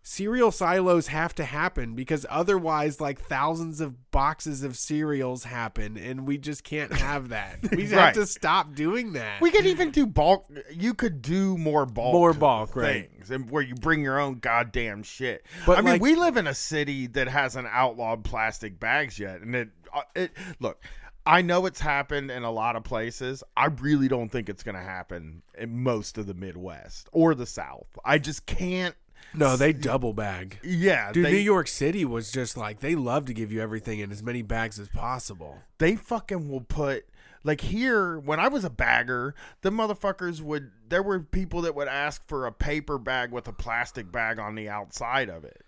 [0.03, 6.27] cereal silos have to happen because otherwise like thousands of boxes of cereals happen and
[6.27, 7.91] we just can't have that we Right.
[7.91, 10.47] have to stop doing that we could even do bulk.
[10.73, 13.11] You could do more bulk, More bulk, right.
[13.11, 15.45] things, and where you bring your own goddamn shit.
[15.67, 19.55] But, I mean, we live in a city that hasn't outlawed plastic bags yet, and
[19.55, 20.33] it, uh, it.
[20.61, 20.83] Look,
[21.27, 23.43] I know it's happened in a lot of places.
[23.57, 27.47] I really don't think it's going to happen in most of the Midwest or the
[27.47, 27.87] South.
[28.05, 28.95] I just can't.
[29.35, 33.27] No they double bag Yeah, Dude, they, New York City was just like they love
[33.27, 35.59] to give you everything in as many bags as possible.
[35.79, 37.05] they fucking will put
[37.43, 41.89] like here when I was a bagger, the motherfuckers would there were people that would
[41.89, 45.65] ask for a paper bag with a plastic bag on the outside of it.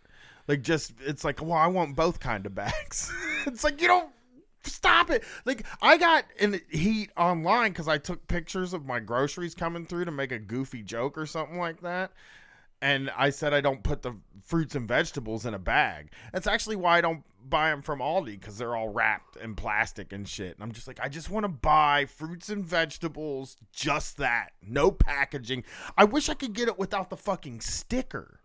[0.48, 3.10] Like just it's like, well, I want both kind of bags.
[3.46, 4.10] it's like you don't
[4.64, 5.24] stop it.
[5.46, 10.04] Like I got in heat online cuz I took pictures of my groceries coming through
[10.04, 12.12] to make a goofy joke or something like that.
[12.82, 14.12] And I said I don't put the
[14.44, 16.10] fruits and vegetables in a bag.
[16.32, 20.12] That's actually why I don't buy them from Aldi because they're all wrapped in plastic
[20.12, 20.54] and shit.
[20.56, 24.90] And I'm just like, I just want to buy fruits and vegetables, just that, no
[24.90, 25.62] packaging.
[25.96, 28.40] I wish I could get it without the fucking sticker.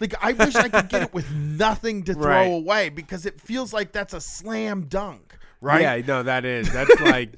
[0.00, 2.44] Like I wish I could get it with nothing to throw Right.
[2.52, 5.80] away because it feels like that's a slam dunk, right?
[5.82, 6.70] Yeah, no, that is.
[6.72, 7.34] That's like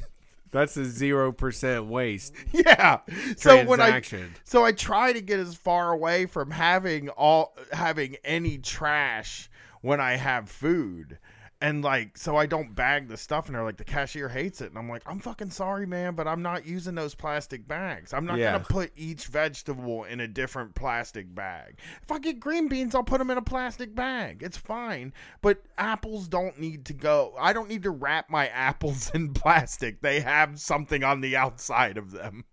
[0.51, 3.01] that's a zero percent waste Yeah.
[3.37, 4.03] So when I.
[4.45, 10.01] So I try to get as far away from having all having any trash when
[10.01, 11.19] I have food.
[11.61, 14.69] And like so I don't bag the stuff and they're like the cashier hates it
[14.69, 18.15] and I'm like I'm fucking sorry man but I'm not using those plastic bags.
[18.15, 18.53] I'm not Yeah.
[18.53, 21.81] going to put each vegetable in a different plastic bag.
[22.01, 24.41] If I get green beans I'll put them in a plastic bag.
[24.45, 25.13] It's fine.
[25.43, 27.35] But apples don't need to go.
[27.37, 30.01] I don't need to wrap my apples in plastic.
[30.01, 32.45] They have something on the outside of them.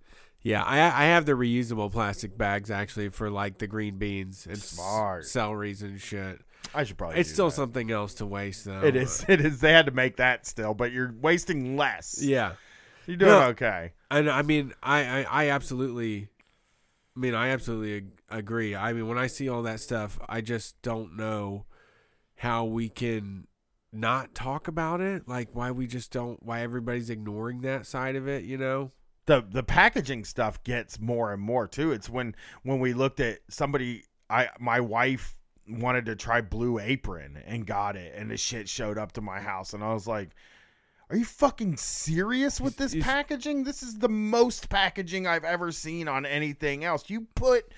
[0.41, 4.57] Yeah, I I have the reusable plastic bags actually for like the green beans and
[4.57, 5.25] Smart.
[5.25, 6.39] celeries and shit.
[6.73, 7.55] I should probably It's still that.
[7.55, 8.81] something else to waste though.
[8.83, 9.23] It is.
[9.29, 9.59] It is.
[9.59, 12.21] They had to make that still, but you're wasting less.
[12.21, 12.53] Yeah.
[13.05, 13.41] You're doing No.
[13.49, 13.93] okay.
[14.09, 16.29] And I mean, I, I, I absolutely,
[17.15, 18.75] I mean, I absolutely agree.
[18.75, 21.65] I mean, when I see all that stuff, I just don't know
[22.37, 23.47] how we can
[23.93, 25.27] not talk about it.
[25.27, 28.91] Like, why we just don't, why everybody's ignoring that side of it, you know?
[29.27, 31.91] The the packaging stuff gets more and more too.
[31.93, 35.35] It's when when we looked at somebody I my wife
[35.67, 39.39] wanted to try Blue Apron and got it and the shit showed up to my
[39.39, 40.29] house and I was like
[41.09, 43.63] are you fucking serious with this packaging?
[43.63, 47.09] This is the most packaging I've ever seen on anything else.
[47.11, 47.71] You put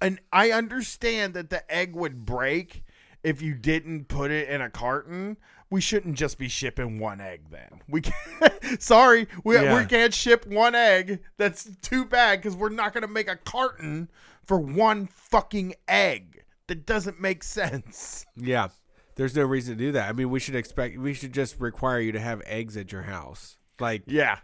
[0.00, 2.84] and I understand that the egg would break
[3.24, 5.36] if you didn't put it in a carton.
[5.70, 7.80] We shouldn't just be shipping one egg then.
[7.88, 9.78] We can't, sorry, we, Yeah.
[9.80, 11.20] we can't ship one egg.
[11.38, 14.10] That's too bad because we're not going to make a carton
[14.44, 16.41] for one fucking egg.
[16.72, 18.24] That doesn't make sense.
[18.34, 18.68] Yeah.
[19.14, 20.08] There's no reason to do that.
[20.08, 23.02] I mean, we should expect, we should just require you to have eggs at your
[23.02, 23.58] house.
[23.78, 24.38] Like, Yeah.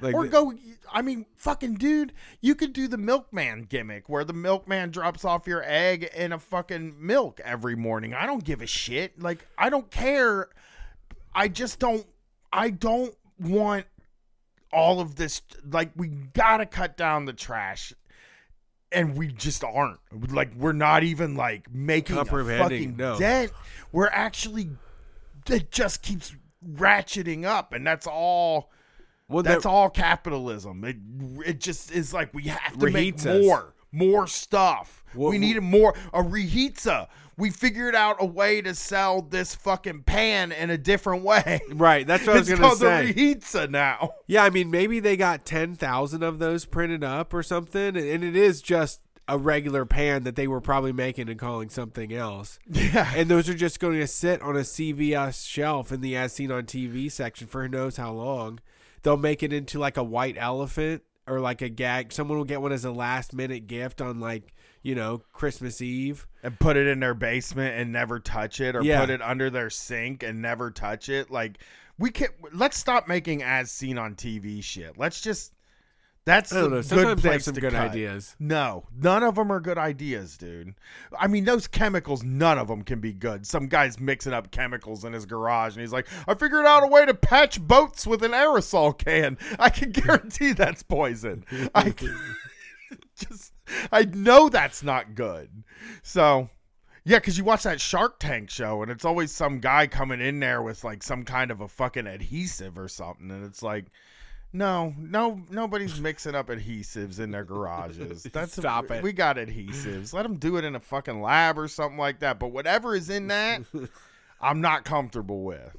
[0.00, 0.54] Like or the- go
[0.92, 5.48] I mean, fucking dude, you could do the milkman gimmick where the milkman drops off
[5.48, 8.14] your egg in a fucking milk every morning.
[8.14, 9.20] I don't give a shit.
[9.20, 10.48] Like I don't care.
[11.34, 12.06] I just don't
[12.52, 13.86] I don't want
[14.72, 17.92] all of this like we got to cut down the trash.
[18.94, 19.98] And we just aren't.
[20.30, 23.18] Like we're not even like making a fucking no.
[23.18, 23.52] dent.
[23.92, 24.70] We're actually
[25.48, 26.34] it just keeps
[26.66, 28.70] ratcheting up and that's all
[29.28, 30.84] well, that's that- all capitalism.
[30.84, 30.96] It
[31.46, 33.44] it just is like we have to make Reheats us.
[33.44, 35.02] more, more stuff.
[35.14, 35.94] What- we needed more.
[36.12, 37.08] A reheatsa.
[37.36, 41.60] We figured out a way to sell this fucking pan in a different way.
[41.70, 42.68] Right, that's what I was gonna say.
[42.68, 44.10] It's called the reheatsa now.
[44.26, 48.36] Yeah, I mean, maybe they got 10,000 of those printed up or something, and it
[48.36, 52.58] is just a regular pan that they were probably making and calling something else.
[52.66, 53.10] Yeah.
[53.16, 56.50] And those are just going to sit on a CVS shelf in the as seen
[56.52, 58.60] on TV section for who knows how long.
[59.02, 62.12] They'll make it into like a white elephant or like a gag.
[62.12, 64.52] Someone will get one as a last minute gift on like,
[64.84, 66.28] you know, Christmas Eve.
[66.44, 69.00] and put it in their basement and never touch it, or Yeah.
[69.00, 71.30] put it under their sink and never touch it.
[71.32, 71.58] Like
[71.98, 74.96] we can't, Let's stop making as seen on TV shit.
[74.96, 75.52] Let's just.
[76.26, 76.76] That's I don't a know.
[76.76, 77.90] good Sometimes they have some good cut.
[77.90, 78.34] ideas.
[78.38, 80.72] No, none of them are good ideas, dude.
[81.18, 83.46] I mean, those chemicals, none of them can be good.
[83.46, 86.86] Some guy's mixing up chemicals in his garage, and he's like, "I figured out a
[86.86, 89.36] way to patch boats with an aerosol can.
[89.58, 91.44] I can guarantee that's poison.
[91.74, 92.16] I can,
[93.16, 93.52] just,
[93.92, 95.50] I know that's not good."
[96.02, 96.48] So,
[97.04, 100.40] yeah, because you watch that Shark Tank show, and it's always some guy coming in
[100.40, 103.86] there with like some kind of a fucking adhesive or something, and it's like.
[104.56, 108.22] No, no, nobody's mixing up adhesives in their garages.
[108.32, 109.02] That's Stop it.
[109.02, 110.12] We got adhesives.
[110.12, 112.38] Let them do it in a fucking lab or something like that.
[112.38, 113.62] But whatever is in that,
[114.40, 115.74] I'm not comfortable with.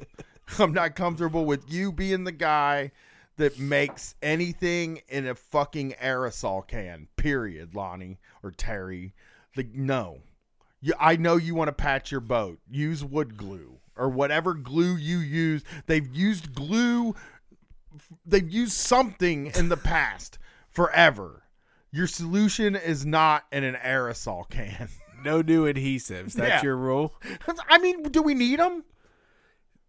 [0.59, 2.91] I'm not comfortable with you being the guy
[3.37, 7.07] that makes anything in a fucking aerosol can.
[7.17, 9.13] Period, Lonnie or Terry.
[9.55, 10.19] Like no,
[10.81, 12.59] you, I know you want to patch your boat.
[12.69, 15.63] Use wood glue or whatever glue you use.
[15.85, 17.15] They've used glue
[18.25, 20.37] they've used something in the past
[20.69, 21.43] forever.
[21.91, 24.89] Your solution is not in an aerosol can.
[25.23, 26.33] No new adhesives.
[26.33, 26.61] That's Yeah.
[26.61, 27.15] your rule.
[27.69, 28.83] I mean, do we need them?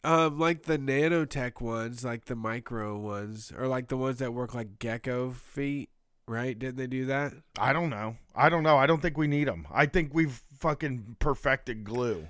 [0.07, 4.55] Um, like the nanotech ones, like the micro ones, or like the ones that work
[4.55, 5.91] like gecko feet,
[6.29, 6.57] right?
[6.57, 7.33] Didn't they do that?
[7.59, 8.17] I don't know.
[8.33, 8.77] I don't know.
[8.77, 9.67] I don't think we need them.
[9.69, 12.29] I think we've fucking perfected glue.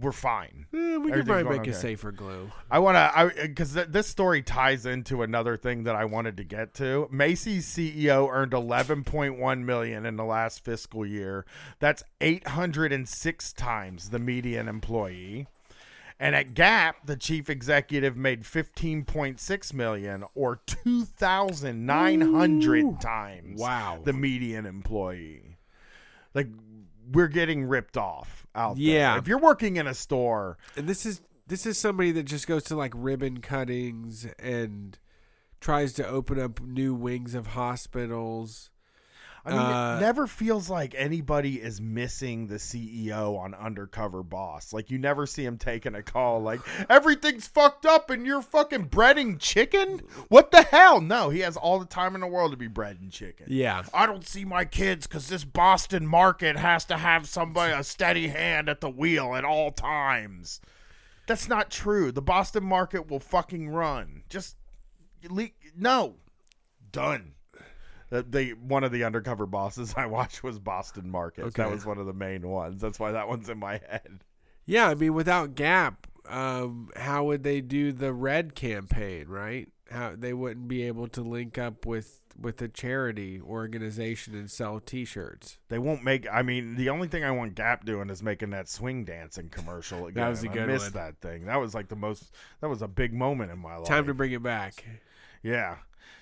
[0.00, 0.66] We're fine.
[0.74, 2.50] Eh, we could Everything's probably make a safer glue.
[2.68, 6.38] I want to, I because th- this story ties into another thing that I wanted
[6.38, 7.06] to get to.
[7.12, 11.46] Macy's CEO earned 11.1 million in the last fiscal year.
[11.78, 15.46] That's 806 times the median employee.
[16.22, 24.00] And at Gap, the chief executive made 15.6 million or 2,900 times Wow.
[24.04, 25.56] the median employee.
[26.34, 26.48] Like
[27.10, 28.84] we're getting ripped off out there.
[28.84, 29.16] Yeah.
[29.18, 32.62] If you're working in a store, And this is this is somebody that just goes
[32.64, 34.98] to like ribbon cuttings and
[35.60, 38.69] tries to open up new wings of hospitals.
[39.44, 44.72] I mean, Uh, it never feels like anybody is missing the CEO on Undercover Boss.
[44.72, 46.60] Like you never see him taking a call like
[46.90, 50.02] everything's fucked up and you're fucking breading chicken.
[50.28, 51.00] What the hell?
[51.00, 53.46] No, he has all the time in the world to be breading chicken.
[53.48, 53.82] Yeah.
[53.94, 58.28] I don't see my kids because this Boston market has to have somebody a steady
[58.28, 60.60] hand at the wheel at all times.
[61.26, 62.12] That's not true.
[62.12, 64.24] The Boston market will fucking run.
[64.28, 64.56] Just
[65.76, 66.16] no,
[66.92, 67.32] done.
[68.10, 71.54] The, the one of the undercover bosses I watched was Boston Market.
[71.54, 72.80] That was one of the main ones.
[72.80, 74.24] That's why that one's in my head.
[74.66, 79.68] Yeah, I mean without Gap, um, how would they do the red campaign, right?
[79.90, 84.80] How they wouldn't be able to link up with with a charity organization and sell
[84.80, 85.58] t-shirts.
[85.68, 86.26] They won't make.
[86.32, 90.06] I mean, the only thing I want Gap doing is making that swing dancing commercial
[90.06, 90.28] again.
[90.28, 91.04] was a I good missed one.
[91.04, 91.46] that thing.
[91.46, 92.32] That was like the most.
[92.60, 93.86] That was a big moment in my life.
[93.86, 94.84] Time to bring it back.
[95.42, 95.76] Yeah.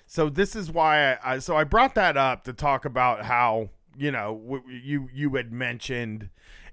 [0.07, 3.69] So this is why I, I so I brought that up to talk about how
[3.97, 6.29] you know w- you you had mentioned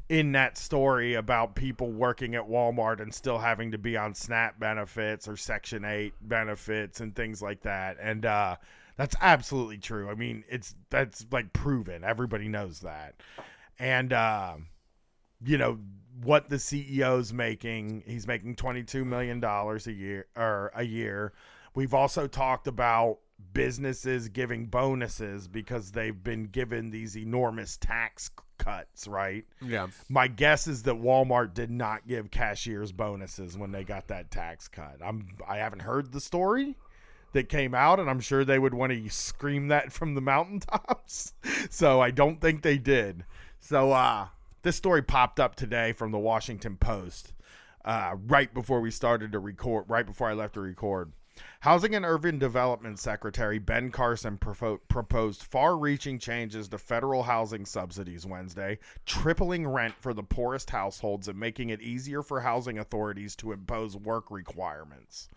[0.09, 4.59] in that story about people working at Walmart and still having to be on SNAP
[4.59, 7.97] benefits or Section 8 benefits and things like that.
[8.01, 8.57] And uh
[8.97, 10.09] that's absolutely true.
[10.09, 12.05] I mean, it's that's like proven.
[12.05, 13.17] Everybody knows that.
[13.79, 14.69] And um
[15.45, 15.79] you know
[16.23, 18.03] what the CEO's making.
[18.07, 21.33] He's making 22 million dollars a year or a year.
[21.77, 23.19] We've also talked about
[23.53, 29.45] businesses giving bonuses because they've been given these enormous tax cuts, right?
[29.61, 29.89] Yeah.
[30.09, 34.69] My guess is that Walmart did not give cashiers bonuses when they got that tax
[34.69, 34.97] cut.
[35.05, 36.79] I'm I haven't heard the story
[37.35, 41.35] that came out, and I'm sure they would want to scream that from the mountaintops.
[41.69, 43.27] so I don't think they did.
[43.61, 44.29] So uh,
[44.63, 47.35] this story popped up today from the Washington Post
[47.85, 51.13] uh, right before we started to record, right before I left to record.
[51.67, 58.25] Housing and Urban Development Secretary Ben Carson proposed far reaching changes to federal housing subsidies
[58.25, 63.51] Wednesday, tripling rent for the poorest households and making it easier for housing authorities to
[63.51, 65.29] impose work requirements.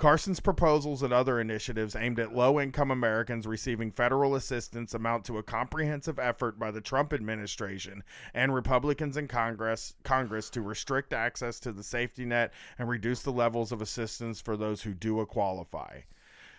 [0.00, 5.36] Carson's proposals and other initiatives aimed at low income Americans receiving federal assistance amount to
[5.36, 8.02] a comprehensive effort by the Trump administration
[8.32, 13.30] and Republicans in Congress Congress to restrict access to the safety net and reduce the
[13.30, 15.59] levels of assistance for those who do qualify.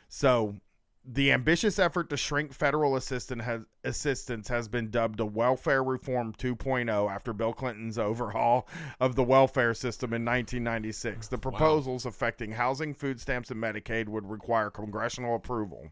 [0.07, 0.55] So
[1.03, 6.33] the ambitious effort to shrink federal assistance has, assistance has been dubbed a welfare reform
[6.33, 8.67] 2.0 after Bill Clinton's overhaul
[8.99, 11.27] of the welfare system in 1996.
[11.27, 12.09] The proposals wow.
[12.09, 15.89] affecting housing, food stamps, and Medicaid would require congressional approval.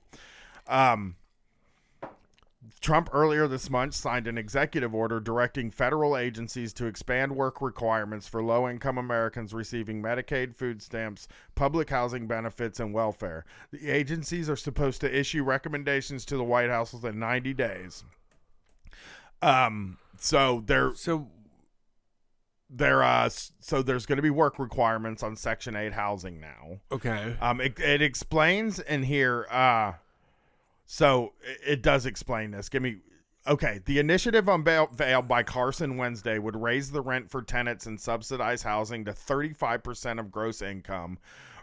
[0.67, 1.15] Um,
[2.81, 8.27] Trump earlier this month signed an executive order directing federal agencies to expand work requirements
[8.27, 13.45] for low income Americans receiving Medicaid, food stamps, public housing benefits, and welfare.
[13.71, 18.03] The agencies are supposed to issue recommendations to the White House within 90 days.
[19.41, 21.27] Um, so they're so
[22.69, 27.35] there uh so there's going to be work requirements on section 8 housing now okay
[27.41, 29.93] um it, it explains in here uh
[30.91, 32.67] so it does explain this.
[32.67, 32.97] Give me
[33.45, 33.79] okay.
[33.85, 39.05] The initiative unveiled by Carson Wednesday would raise the rent for tenants and subsidize housing
[39.05, 41.19] to 35% of gross income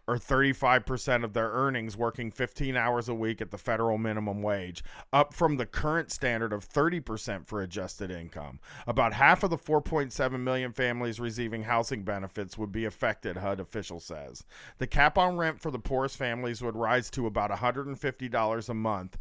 [0.09, 4.85] or 35% of their earnings working 15 hours a week at the federal minimum wage,
[5.13, 8.61] up from the current standard of 30% for adjusted income.
[8.87, 13.99] About half of the 4.7 million families receiving housing benefits would be affected, HUD official
[13.99, 14.45] says.
[14.79, 19.19] The cap on rent for the poorest families would rise to about $150 a month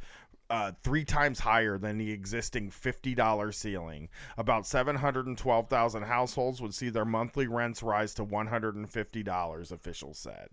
[0.50, 4.10] uh, three times higher than the existing $50 ceiling.
[4.38, 10.50] About 712,000 households would see their monthly rents rise to $150, officials said.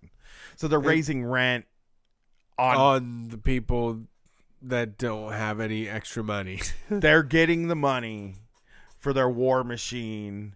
[0.56, 1.66] So they're raising rent
[2.58, 4.02] on, on the people
[4.62, 6.60] that don't have any extra money.
[6.90, 8.36] they're getting the money
[8.98, 10.54] for their war machine,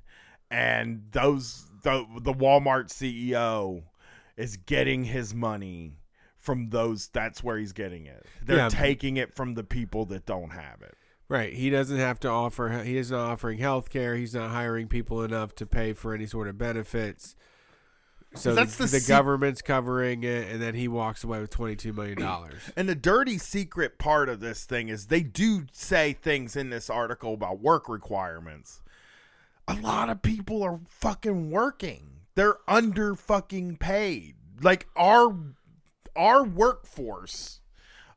[0.50, 3.82] and those the the Walmart CEO
[4.36, 5.94] is getting his money
[6.46, 8.24] from those that's where he's getting it.
[8.42, 10.94] They're yeah, taking it from the people that don't have it.
[11.28, 11.52] Right.
[11.52, 14.14] He doesn't have to offer he is not offering health care.
[14.14, 17.34] He's not hiring people enough to pay for any sort of benefits.
[18.34, 21.50] So that's the, the, the se- government's covering it, and then he walks away with
[21.50, 22.60] twenty two million dollars.
[22.76, 26.88] And the dirty secret part of this thing is they do say things in this
[26.88, 28.82] article about work requirements.
[29.66, 32.20] A lot of people are fucking working.
[32.36, 34.36] They're under fucking paid.
[34.60, 35.34] Like our
[36.16, 37.60] our workforce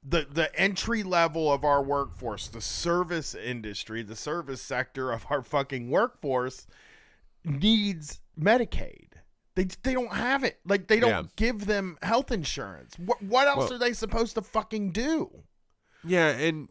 [0.03, 5.41] the the entry level of our workforce, the service industry, the service sector of our
[5.41, 6.67] fucking workforce
[7.43, 9.07] needs Medicaid.
[9.55, 10.59] They they don't have it.
[10.65, 11.23] Like they don't yeah.
[11.35, 12.95] give them health insurance.
[12.97, 15.43] What what else well, are they supposed to fucking do?
[16.03, 16.69] Yeah, and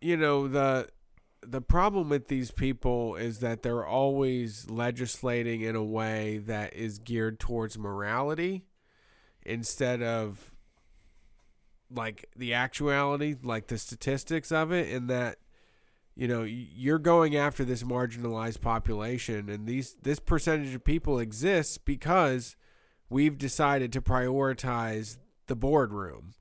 [0.00, 0.88] you know the
[1.42, 6.98] the problem with these people is that they're always legislating in a way that is
[6.98, 8.66] geared towards morality
[9.44, 10.57] instead of
[11.90, 15.38] like the actuality, like the statistics of it, and that
[16.14, 21.78] you know you're going after this marginalized population, and these this percentage of people exists
[21.78, 22.56] because
[23.08, 26.34] we've decided to prioritize the boardroom.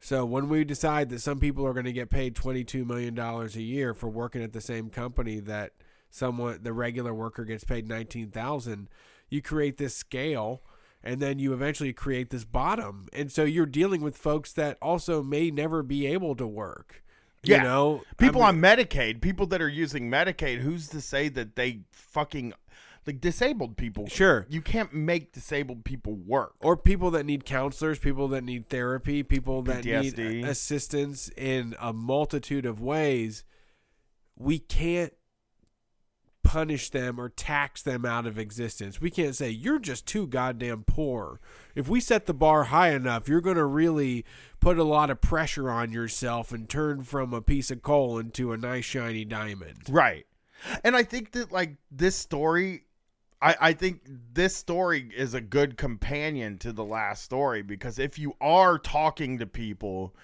[0.00, 3.46] So when we decide that some people are going to get paid $22 million a
[3.58, 5.72] year for working at the same company that
[6.10, 8.88] someone the regular worker gets paid 19,000,
[9.28, 10.62] you create this scale
[11.02, 13.08] and then you eventually create this bottom.
[13.12, 17.02] And so you're dealing with folks that also may never be able to work.
[17.44, 17.62] You yeah.
[17.62, 21.54] know, people I mean, on Medicaid, people that are using Medicaid, who's to say that
[21.54, 22.52] they fucking
[23.06, 24.06] like disabled people?
[24.06, 24.46] Sure.
[24.50, 26.54] You can't make disabled people work.
[26.60, 30.18] Or people that need counselors, people that need therapy, people that PTSD.
[30.18, 33.44] need assistance in a multitude of ways.
[34.36, 35.12] We can't
[36.48, 39.02] punish them or tax them out of existence.
[39.02, 41.40] We can't say you're just too goddamn poor.
[41.74, 44.24] If we set the bar high enough, you're going to really
[44.58, 48.52] put a lot of pressure on yourself and turn from a piece of coal into
[48.52, 49.76] a nice shiny diamond.
[49.90, 50.24] Right.
[50.82, 52.84] And I think that like this story
[53.42, 54.00] I, I think
[54.32, 59.38] this story is a good companion to the last story because if you are talking
[59.38, 60.14] to people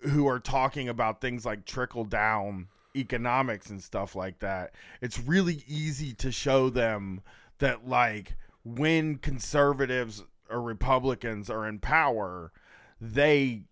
[0.00, 5.64] who are talking about things like trickle down economics and stuff like that, it's really
[5.66, 7.22] easy to show them
[7.58, 12.52] that like when conservatives or Republicans are in power,
[13.00, 13.62] they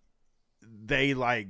[0.61, 1.47] they like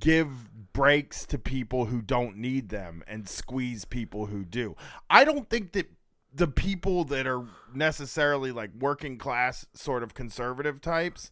[0.00, 4.76] give breaks to people who don't need them and squeeze people who do.
[5.08, 5.90] I don't think that
[6.32, 7.44] the people that are
[7.74, 11.30] necessarily like working class sort of conservative types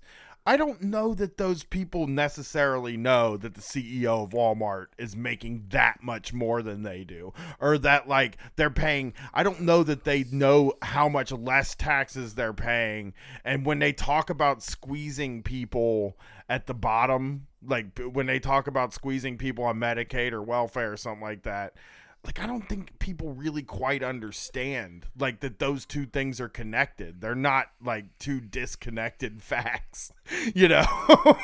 [0.48, 5.66] I don't know that those people necessarily know that the CEO of Walmart is making
[5.68, 9.12] that much more than they do, or that like they're paying.
[9.34, 13.12] I don't know that they know how much less taxes they're paying.
[13.44, 16.16] And when they talk about squeezing people
[16.48, 20.96] at the bottom, like when they talk about squeezing people on Medicaid or welfare or
[20.96, 21.74] something like that,
[22.24, 27.20] like I don't think people really quite understand like that those two things are connected.
[27.20, 30.12] They're not like two disconnected facts,
[30.54, 30.84] you know.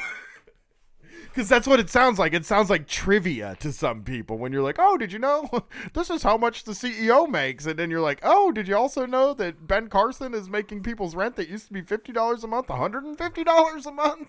[1.34, 2.32] Cuz that's what it sounds like.
[2.32, 5.48] It sounds like trivia to some people when you're like, "Oh, did you know
[5.94, 9.04] this is how much the CEO makes?" And then you're like, "Oh, did you also
[9.04, 12.68] know that Ben Carson is making people's rent that used to be $50 a month
[12.68, 14.28] $150 a month?"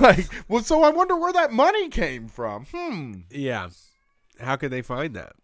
[0.00, 2.66] like, well, so I wonder where that money came from.
[2.72, 3.12] Hmm.
[3.30, 3.70] Yeah.
[4.38, 5.34] How could they find that?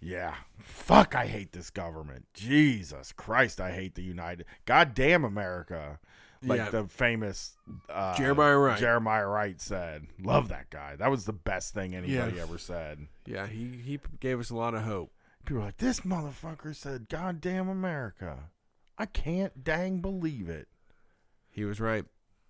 [0.00, 0.34] Yeah.
[0.58, 2.26] Fuck, I hate this government.
[2.34, 4.46] Jesus Christ, I hate the United.
[4.64, 5.98] Goddamn America.
[6.42, 6.68] Like Yeah.
[6.70, 7.56] the famous
[7.88, 8.78] uh, Jeremiah Wright.
[8.78, 10.06] Jeremiah Wright said.
[10.22, 10.94] Love that guy.
[10.96, 12.42] That was the best thing anybody Yeah.
[12.42, 13.06] ever said.
[13.24, 15.12] Yeah, he he gave us a lot of hope.
[15.46, 18.50] People are like, this motherfucker said, goddamn America.
[18.98, 20.68] I can't dang believe it.
[21.50, 22.04] He was right.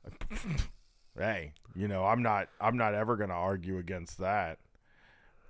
[1.19, 4.59] hey, you know, I'm not I'm not ever gonna argue against that.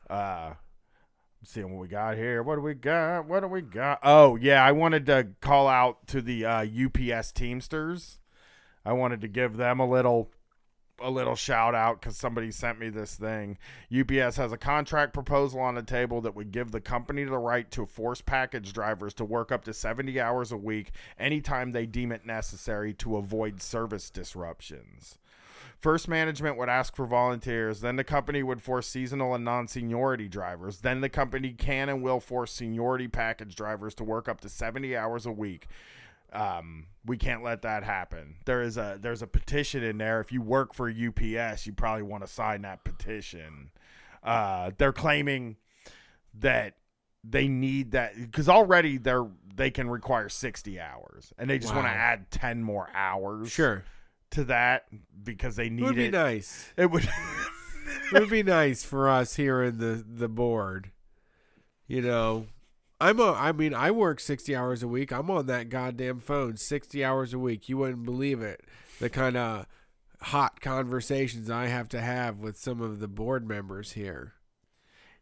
[0.08, 0.54] Uh
[1.42, 2.42] seeing what we got here.
[2.42, 3.26] What do we got?
[3.26, 4.00] What do we got?
[4.02, 8.18] Oh yeah, I wanted to call out to the uh, UPS Teamsters.
[8.84, 10.30] I wanted to give them a little
[11.00, 13.58] a little shout out because somebody sent me this thing.
[13.92, 17.70] UPS has a contract proposal on the table that would give the company the right
[17.70, 22.12] to force package drivers to work up to 70 hours a week anytime they deem
[22.12, 25.18] it necessary to avoid service disruptions.
[25.78, 27.80] First, management would ask for volunteers.
[27.80, 30.80] Then, the company would force seasonal and non seniority drivers.
[30.80, 34.96] Then, the company can and will force seniority package drivers to work up to 70
[34.96, 35.66] hours a week.
[36.32, 38.36] Um, we can't let that happen.
[38.46, 40.20] There is a there's a petition in there.
[40.20, 43.70] If you work for UPS, you probably want to sign that petition.
[44.22, 45.56] Uh, they're claiming
[46.34, 46.74] that
[47.22, 51.86] they need that because already they're they can require 60 hours, and they just want
[51.86, 53.84] to add 10 more hours Sure.
[54.30, 54.84] To that
[55.22, 56.10] because they need It would be it.
[56.12, 56.72] nice.
[56.76, 57.04] It would.
[58.12, 60.90] It would be nice for us here in the the board.
[61.86, 62.46] You know,
[63.00, 63.32] I'm a.
[63.32, 65.12] I mean, I work sixty hours a week.
[65.12, 67.68] I'm on that goddamn phone sixty hours a week.
[67.68, 68.64] You wouldn't believe it.
[68.98, 69.66] The kind of
[70.20, 74.32] hot conversations I have to have with some of the board members here.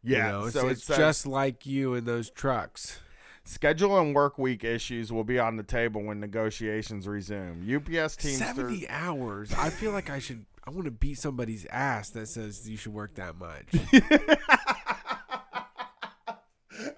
[0.03, 3.01] yeah, you know, it's, so it's it's uh, just like you in those trucks.
[3.45, 7.63] Schedule and work week issues will be on the table when negotiations resume.
[7.63, 8.39] UPS teams.
[8.39, 9.53] Seventy hours.
[9.55, 10.47] I feel like I should.
[10.67, 13.67] I want to beat somebody's ass that says you should work that much.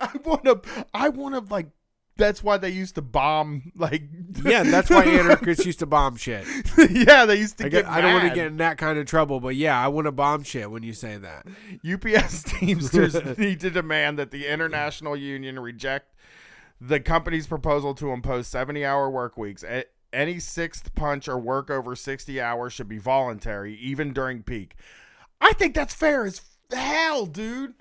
[0.01, 0.61] I want to.
[0.94, 1.68] I want to like.
[2.18, 3.72] That's why they used to bomb.
[3.76, 4.05] Like.
[4.42, 6.47] yeah, that's why anarchists used to bomb shit.
[6.90, 7.84] yeah, they used to I, get.
[7.84, 10.07] get, I don't want to get in that kind of trouble, but yeah, I want
[10.07, 11.47] to bomb shit when you say that.
[11.86, 16.14] UPS Teamsters need to demand that the International Union reject
[16.81, 19.64] the company's proposal to impose 70 hour work weeks.
[20.12, 24.77] Any sixth punch or work over 60 hours should be voluntary, even during peak.
[25.41, 27.74] I think that's fair as hell, dude.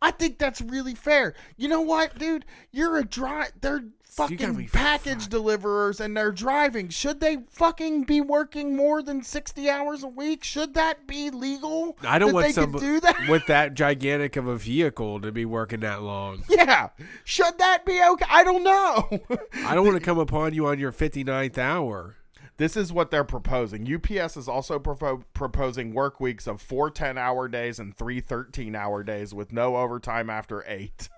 [0.00, 1.34] I think that's really fair.
[1.56, 2.44] You know what, dude?
[2.70, 3.48] You're a dry.
[3.60, 6.88] They're fucking package deliverers and they're driving.
[6.90, 10.44] Should they fucking be working more than 60 hours a week?
[10.44, 11.96] Should that be legal?
[12.02, 13.16] I don't want somebody do that.
[13.28, 16.44] with that gigantic of a vehicle to be working that long.
[16.52, 16.90] Yeah.
[17.24, 18.26] Should that be okay?
[18.28, 19.08] I don't know.
[19.66, 22.16] I don't want to come upon you on your 59th hour.
[22.58, 23.92] this is what they're proposing.
[23.92, 28.76] UPS is also propo- proposing work weeks of four 10 hour days and three 13
[28.76, 31.08] hour days with no overtime after eight.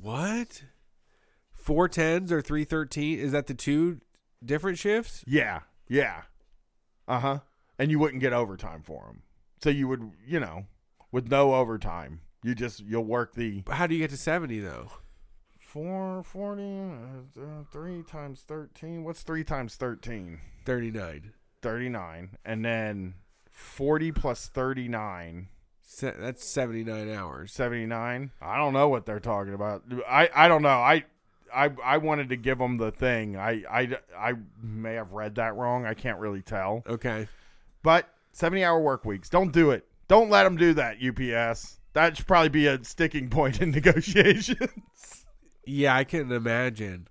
[0.00, 0.62] What?
[1.62, 3.18] Four tens or three thirteen?
[3.20, 4.00] Is that the two
[4.44, 5.22] different shifts?
[5.26, 5.60] Yeah.
[5.88, 6.22] Yeah.
[7.06, 7.38] Uh huh.
[7.78, 9.22] And you wouldn't get overtime for them.
[9.62, 10.66] So you would, you know,
[11.12, 14.58] with no overtime, you just, you'll work the But how do you get to seventy
[14.58, 14.88] though?
[15.60, 16.78] four forty,
[17.40, 19.04] uh, three times 13.
[19.04, 20.40] What's three times 13?
[20.66, 21.32] Thirty nine.
[21.62, 22.36] 39.
[22.44, 23.14] And then
[23.50, 25.48] 40 plus 39.
[25.80, 27.52] Se- that's seventy nine hours.
[27.52, 31.04] 79 i don't know what they're talking about i i don't know i
[31.54, 34.32] i i wanted to give them the thing i i i
[34.62, 37.28] may have read that wrong i can't really tell Okay.
[37.82, 42.16] but 70 hour work weeks don't do it don't let them do that ups that
[42.16, 43.70] should probably be a sticking point in
[44.26, 45.26] negotiations
[45.64, 47.06] Yeah, I can imagine.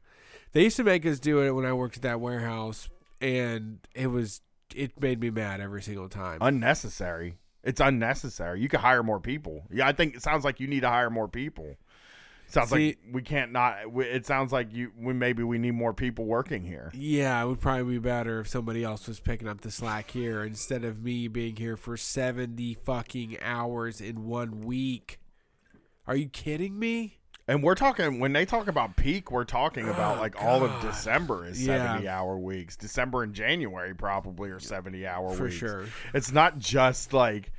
[0.52, 2.90] They used to make us do it when I worked at that warehouse,
[3.22, 4.42] and it was
[4.76, 6.40] it made me mad every single time.
[6.42, 7.38] Unnecessary.
[7.64, 8.60] It's unnecessary.
[8.60, 9.64] You could hire more people.
[9.72, 11.78] Yeah, I think it sounds like you need to hire more people.
[12.52, 13.92] Sounds See- like we can't not.
[13.92, 14.92] we- It sounds like you.
[14.98, 16.92] We maybe we need more people working here.
[16.94, 20.44] Yeah, it would probably be better if somebody else was picking up the slack here
[20.44, 25.20] instead of me being here for 70 fucking hours in one week.
[26.08, 27.18] Are you kidding me?
[27.48, 30.82] And we're talking when they talk about peak, we're talking about Oh, like all of
[30.82, 31.78] December is Yeah.
[31.88, 32.76] seventy hour weeks.
[32.78, 35.56] December and January probably are seventy hour For weeks.
[35.56, 35.86] sure.
[36.14, 37.52] It's not just like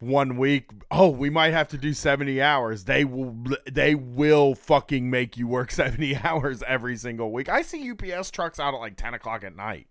[0.00, 0.70] one week.
[0.90, 2.84] Oh, we might have to do seventy hours.
[2.84, 3.36] They will.
[3.70, 7.48] They will fucking make you work seventy hours every single week.
[7.48, 9.86] I see UPS trucks out at like ten o'clock at night.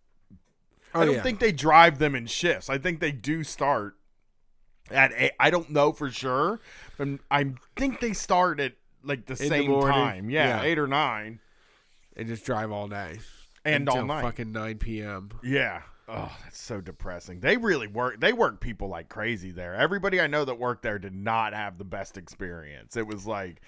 [0.95, 1.23] Oh, I don't yeah.
[1.23, 2.69] think they drive them in shifts.
[2.69, 3.95] I think they do start
[4.89, 5.31] at eight.
[5.39, 6.61] I don't know for sure,
[6.97, 9.91] but I think they start at like the In same morning.
[9.93, 10.29] time.
[10.29, 10.63] Yeah, Yeah.
[10.63, 11.39] eight or nine.
[12.15, 13.19] They just drive all day.
[13.65, 14.21] And all night.
[14.21, 15.29] fucking 9 p.m.
[15.43, 15.81] Yeah.
[16.09, 17.41] Oh, that's so depressing.
[17.41, 18.21] They really work.
[18.21, 19.75] They work people like crazy there.
[19.75, 22.95] Everybody I know that worked there did not have the best experience.
[22.95, 23.59] It was like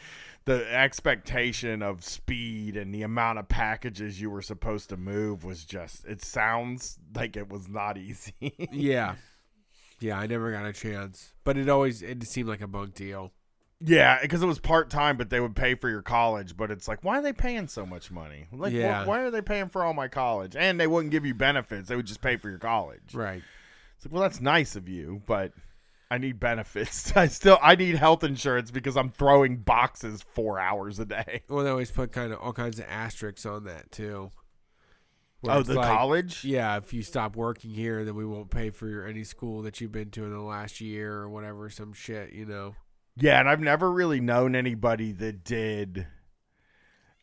[0.46, 5.66] the expectation of speed and the amount of packages you were supposed to move was
[5.66, 6.06] just.
[6.06, 8.54] It sounds like it was not easy.
[8.72, 9.16] Yeah.
[10.00, 11.34] Yeah, I never got a chance.
[11.44, 13.34] But it always it seemed like a bunk deal.
[13.82, 16.58] Yeah, because it was part time, but they would pay for your college.
[16.58, 18.48] But it's like, why are they paying so much money?
[18.52, 20.56] Like, wh- why are they paying for all my college?
[20.56, 23.14] And they wouldn't give you benefits; they would just pay for your college.
[23.14, 23.42] Right.
[23.96, 25.54] It's like, well, that's nice of you, but
[26.12, 27.12] I need benefits.
[27.16, 31.44] I still I need health insurance because I'm throwing boxes four hours a day.
[31.50, 34.32] Well, they always put kind of all kinds of asterisks on that too.
[35.48, 36.44] Oh, the like, college?
[36.44, 39.80] Yeah, if you stop working here, then we won't pay for your, any school that
[39.80, 42.76] you've been to in the last year or whatever, some shit, you know.
[43.22, 46.08] Yeah, and I've never really known anybody that did.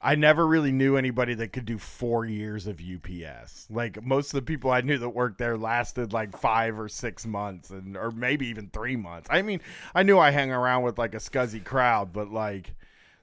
[0.01, 3.67] I never really knew anybody that could do four years of UPS.
[3.71, 7.27] Like most of the people I knew that worked there lasted like five or six
[7.27, 9.29] months, and or maybe even three months.
[9.31, 9.61] I mean,
[9.95, 12.75] I knew I hang around with like a scuzzy crowd, but like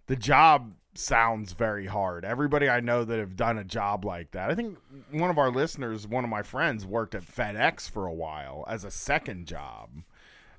[0.08, 2.26] the job sounds very hard.
[2.26, 4.50] Everybody I know that have done a job like that.
[4.50, 4.78] I think
[5.12, 8.84] one of our listeners, one of my friends, worked at FedEx for a while as
[8.84, 9.90] a second job.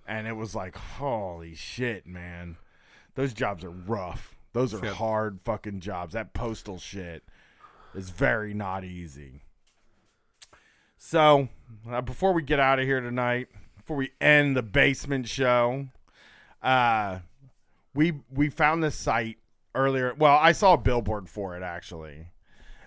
[0.06, 2.56] And it was like, holy shit, man.
[3.14, 4.34] Those jobs are rough.
[4.52, 4.94] Those are Yep.
[4.94, 6.12] hard fucking jobs.
[6.12, 7.24] That postal shit
[7.94, 9.42] is very not easy.
[10.96, 11.48] So,
[11.90, 15.88] uh, before we get out of here tonight, before we end the basement show,
[16.62, 17.20] uh,
[17.94, 19.38] we we found this site
[19.74, 20.14] earlier.
[20.14, 22.28] Well, I saw a billboard for it actually,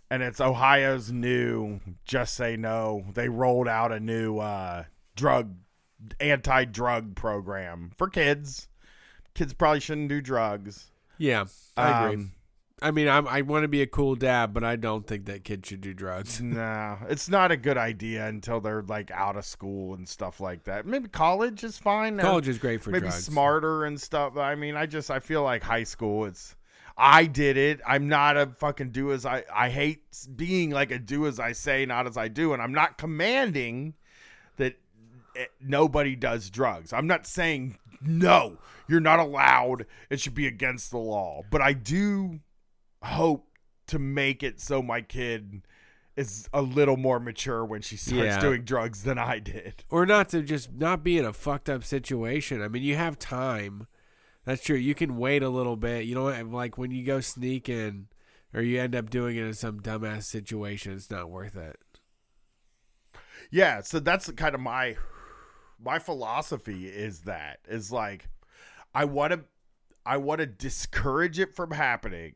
[0.10, 5.56] and it's Ohio's new "Just Say No." They rolled out a new uh, drug
[6.20, 8.68] anti-drug program for kids.
[9.34, 10.92] Kids probably shouldn't do drugs.
[11.18, 11.46] Yeah,
[11.76, 12.16] I agree.
[12.16, 12.32] Um,
[12.80, 15.44] I mean, I'm, I want to be a cool dad, but I don't think that
[15.44, 16.40] kid should do drugs.
[16.42, 20.66] no, it's not a good idea until they're like out of school and stuff like
[20.66, 20.86] that.
[20.86, 22.20] Maybe college is fine.
[22.20, 23.24] College is great for maybe drugs.
[23.24, 24.38] smarter and stuff.
[24.38, 26.26] I mean, I just I feel like high school.
[26.26, 26.56] It's
[26.96, 27.82] I did it.
[27.86, 29.44] I'm not a fucking do as I.
[29.54, 30.04] I hate
[30.36, 33.96] being like a do as I say, not as I do, and I'm not commanding
[34.58, 34.80] that
[35.38, 36.92] Eh, nobody does drugs.
[36.94, 38.58] I'm not saying no.
[38.88, 39.86] You're not allowed.
[40.10, 41.44] It should be against the law.
[41.50, 42.40] But I do
[43.04, 43.48] hope
[43.88, 45.62] to make it so my kid
[46.16, 48.40] is a little more mature when she starts Yeah.
[48.42, 49.84] doing drugs than I did.
[49.90, 52.62] or not to just not be in a fucked up situation.
[52.62, 53.86] I mean, you have time.
[54.44, 54.78] That's true.
[54.78, 56.06] You can wait a little bit.
[56.06, 58.08] You know, like when you go sneaking
[58.54, 61.78] or you end up doing it in some dumbass situation, it's not worth it.
[63.52, 64.98] Yeah, so that's kind of my
[65.84, 68.28] my philosophy is that is like
[68.94, 69.42] I want to
[70.06, 72.34] I want to discourage it from happening,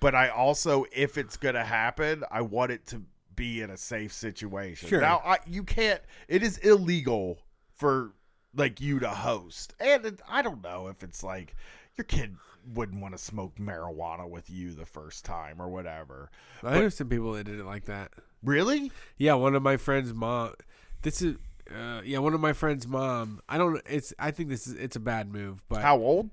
[0.00, 3.02] but I also if it's going to happen, I want it to
[3.36, 4.88] be in a safe situation.
[4.88, 5.00] Sure.
[5.00, 7.38] Now, I, you can't it is illegal
[7.74, 8.12] for
[8.54, 9.74] like you to host.
[9.80, 11.54] And it, I don't know if it's like
[11.96, 12.36] your kid
[12.74, 16.30] wouldn't want to smoke marijuana with you the first time or whatever.
[16.62, 18.12] I know some people that did it like that.
[18.42, 18.90] Really?
[19.16, 20.54] Yeah, one of my friends' mom.
[21.02, 21.36] This is,
[21.70, 23.40] uh, yeah, one of my friends' mom.
[23.48, 23.80] I don't.
[23.88, 24.12] It's.
[24.18, 24.74] I think this is.
[24.74, 26.30] It's a bad move, but How old?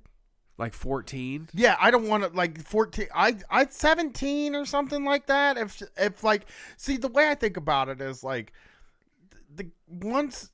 [0.58, 1.48] like fourteen.
[1.54, 5.58] Yeah, I don't want to like 14 I I 17 or something like that.
[5.58, 6.46] If if like
[6.78, 8.54] see the way I think about it is like
[9.56, 10.52] the once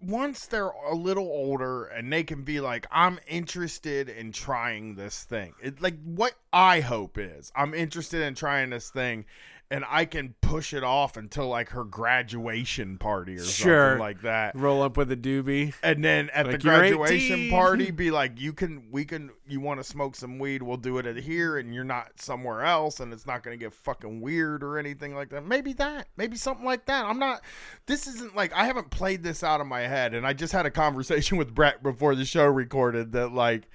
[0.00, 5.24] once they're a little older and they can be like I'm interested in trying this
[5.24, 5.52] thing.
[5.60, 9.24] It like what I hope is I'm interested in trying this thing
[9.70, 13.90] and I can push it off until like her graduation party or Sure.
[13.90, 14.54] something like that.
[14.56, 15.74] Roll up with a doobie.
[15.82, 19.80] And then at Like, the graduation party, be like, you can, we can, you want
[19.80, 20.62] to smoke some weed?
[20.62, 23.62] We'll do it at here, and you're not somewhere else, and it's not going to
[23.62, 25.44] get fucking weird or anything like that.
[25.44, 27.04] Maybe that, maybe something like that.
[27.04, 27.42] I'm not.
[27.86, 30.64] This isn't like I haven't played this out of my head, and I just had
[30.66, 33.68] a conversation with Brett before the show recorded that like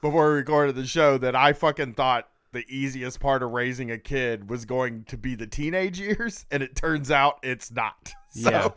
[0.00, 3.98] before we recorded the show that I fucking thought the easiest part of raising a
[3.98, 8.14] kid was going to be the teenage years, and it turns out it's not.
[8.34, 8.74] So,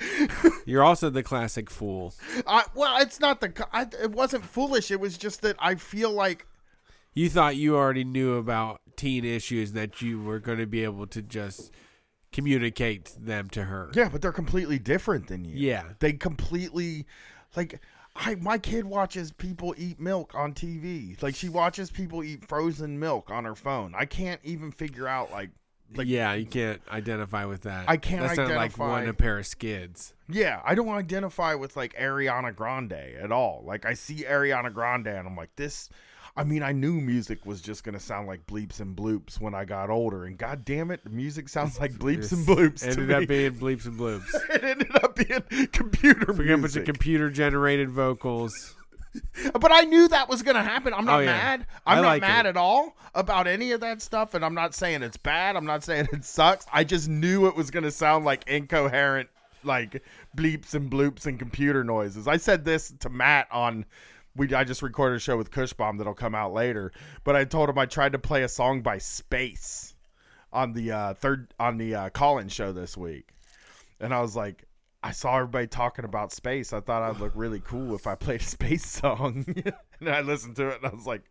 [0.67, 2.13] You're also the classic fool.
[2.45, 3.51] I, well, it's not the.
[3.73, 4.91] I, it wasn't foolish.
[4.91, 6.45] It was just that I feel like
[7.15, 11.07] You thought you already knew about teen issues that you were going to be able
[11.07, 11.71] to just
[12.31, 13.89] communicate them to her.
[13.95, 15.55] yeah, but they're completely different than you.
[15.55, 15.85] Yeah.
[15.99, 17.07] they completely
[17.55, 17.81] like.
[18.17, 21.21] I my kid watches people eat milk on TV.
[21.21, 23.93] Like she watches people eat frozen milk on her phone.
[23.95, 25.51] I can't even figure out like
[25.95, 27.85] like yeah, you can't identify with that.
[27.87, 30.13] I can't That's not like one a pair of skids.
[30.29, 33.63] Yeah, I don't identify with like Ariana Grande at all.
[33.65, 35.89] Like I see Ariana Grande and I'm like this
[36.37, 39.65] I mean, I knew music was just gonna sound like bleeps and bloops when I
[39.65, 43.07] got older, and god damn it, the music sounds like bleeps and bloops to Ended
[43.09, 43.13] me.
[43.15, 44.27] up being bleeps and bloops.
[44.51, 48.75] it ended up being computer We got a bunch of computer generated vocals.
[49.59, 50.93] but I knew that was gonna happen.
[50.93, 51.25] I'm not Oh, yeah.
[51.31, 51.65] mad.
[51.87, 52.49] I'm I not like mad it.
[52.49, 55.55] at all about any of that stuff, and I'm not saying it's bad.
[55.55, 56.67] I'm not saying it sucks.
[56.71, 59.29] I just knew it was gonna sound like incoherent,
[59.63, 60.03] like
[60.35, 62.27] bleeps and bloops and computer noises.
[62.27, 63.85] I said this to Matt on.
[64.37, 66.91] We, I just recorded a show with Cushbomb that'll come out later,
[67.23, 69.95] but I told him I tried to play a song by Space
[70.53, 73.33] on the uh, third on the uh, call-in show this week,
[73.99, 74.67] and I was like,
[75.03, 76.73] I saw everybody talking about space.
[76.73, 79.45] I thought I'd look really cool if I played a space song.
[79.99, 81.23] and I listened to it and I was like,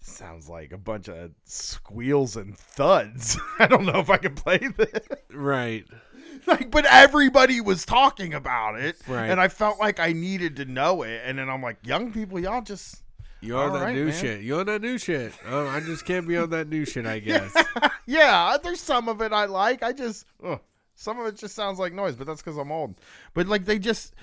[0.00, 3.38] sounds like a bunch of squeals and thuds.
[3.58, 5.08] I don't know if I can play this.
[5.32, 5.86] Right.
[6.46, 8.96] like, but everybody was talking about it.
[9.06, 9.30] Right.
[9.30, 11.22] And I felt like I needed to know it.
[11.24, 13.02] And then I'm like, young people, y'all just.
[13.42, 14.14] You on that right, new man.
[14.20, 14.40] shit.
[14.42, 15.32] You on that new shit.
[15.48, 17.56] Oh, I just can't be on that new shit, I guess.
[18.04, 19.82] yeah, there's some of it I like.
[19.82, 20.60] I just ugh,
[20.94, 22.96] some of it just sounds like noise, but that's because I'm old.
[23.32, 24.14] But like they just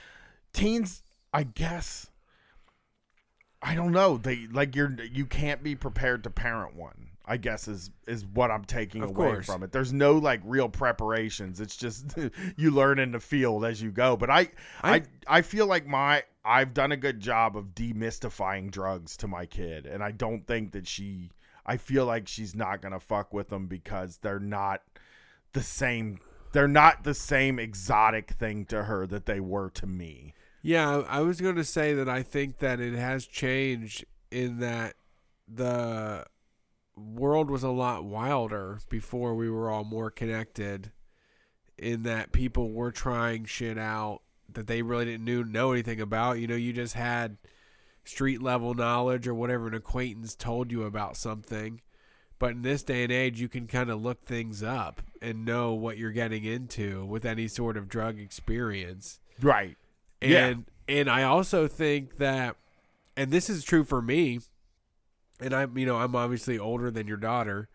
[0.53, 1.01] teens,
[1.33, 2.11] I guess.
[3.59, 4.17] I don't know.
[4.17, 7.09] They like you're you can't be prepared to parent one.
[7.29, 9.45] I guess is is what I'm taking Of away course.
[9.47, 9.71] from it.
[9.71, 11.59] There's no like real preparations.
[11.59, 12.15] It's just
[12.57, 14.15] you learn in the field as you go.
[14.15, 14.49] But I,
[14.81, 19.27] I I- I feel like my I've done a good job of demystifying drugs to
[19.27, 21.31] my kid, and I don't think that she.
[21.65, 24.81] I feel like she's not gonna fuck with them because they're not
[25.51, 26.19] the same.
[26.53, 30.33] They're not the same exotic thing to her that they were to me.
[30.61, 34.59] Yeah, I I was going to say that I think that it has changed in
[34.59, 34.95] that
[35.53, 36.25] the
[36.97, 40.91] world was a lot wilder before we were all more connected.
[41.77, 44.21] In that people were trying shit out
[44.51, 46.39] that they really didn't knew, know anything about.
[46.39, 47.37] You know, you just had
[48.03, 51.81] street level knowledge or whatever an acquaintance told you about something.
[52.39, 55.73] But in this day and age, you can kind of look things up and know
[55.73, 59.19] what you're getting into with any sort of drug experience.
[59.39, 59.77] Right.
[60.21, 60.97] And Yeah.
[60.99, 62.55] and I also think that
[63.15, 64.39] and this is true for me
[65.39, 67.69] and I'm you know, I'm obviously older than your daughter,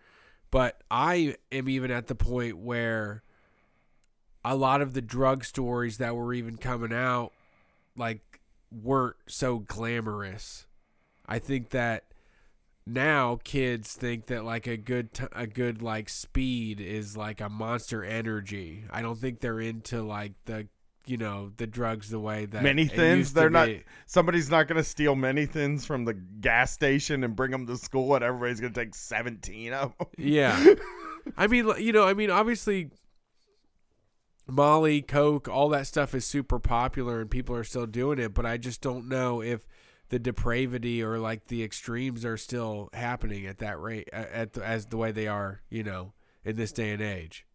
[0.51, 3.23] but I am even at the point where
[4.45, 7.33] a lot of the drug stories that were even coming out
[7.97, 8.41] like
[8.71, 10.67] weren't so glamorous.
[11.27, 12.05] I think that
[12.85, 17.49] now kids think that like a good t- a good like speed is like a
[17.49, 18.85] monster energy.
[18.91, 20.69] I don't think they're into like the
[21.07, 23.19] you know the drugs the way that Many it thins.
[23.19, 23.67] used to They're not.
[23.67, 23.85] be.
[24.07, 27.77] Somebody's not going to steal Mini Thins from the gas station and bring them to
[27.77, 30.07] school, and everybody's going to take seventeen of them.
[30.19, 30.75] Yeah.
[31.37, 32.91] I mean, you know, I mean, obviously,
[34.49, 38.45] Molly, Coke, all that stuff is super popular and people are still doing it, but
[38.45, 39.67] I just don't know if
[40.09, 44.87] the depravity or like the extremes are still happening at that rate, at the, as
[44.87, 46.13] the way they are, you know,
[46.45, 47.47] in this day and age.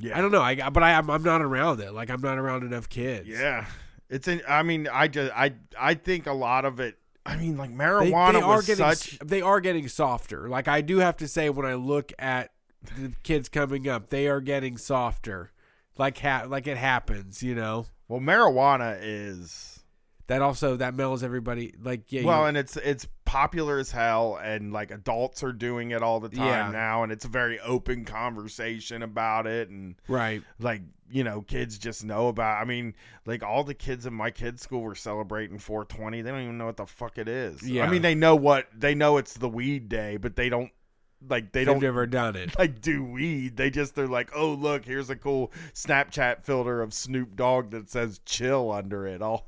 [0.00, 0.18] Yeah.
[0.18, 0.42] I don't know.
[0.42, 1.92] I but I I'm, I'm not around it.
[1.92, 3.28] Like I'm not around enough kids.
[3.28, 3.66] Yeah,
[4.08, 4.42] it's in.
[4.48, 6.96] I mean, I just I I think a lot of it.
[7.26, 9.18] I mean, like They, marijuana they are was getting such.
[9.18, 10.48] they are getting softer.
[10.48, 12.50] Like I do have to say when I look at
[12.98, 15.52] the kids coming up, they are getting softer.
[15.98, 17.86] Like ha- like it happens, you know.
[18.08, 19.79] Well, marijuana is
[20.30, 21.74] That also that mellows everybody.
[21.82, 26.04] Like yeah, well, and it's it's popular as hell, and like adults are doing it
[26.04, 26.70] all the time Yeah.
[26.70, 30.40] now, and it's a very open conversation about it, and right.
[30.60, 32.62] like you know, kids just know about.
[32.62, 32.94] I mean,
[33.26, 36.22] like all the kids in my kids' school were celebrating 420.
[36.22, 37.68] They don't even know what the fuck it is.
[37.68, 37.84] Yeah.
[37.84, 39.16] I mean, they know what they know.
[39.16, 40.70] It's the weed day, but they don't
[41.28, 42.58] like they They've don't never done it.
[42.58, 43.56] like do weed.
[43.56, 47.90] They just they're like, oh look, here's a cool Snapchat filter of Snoop Dogg that
[47.90, 49.20] says chill under it.
[49.22, 49.46] I'll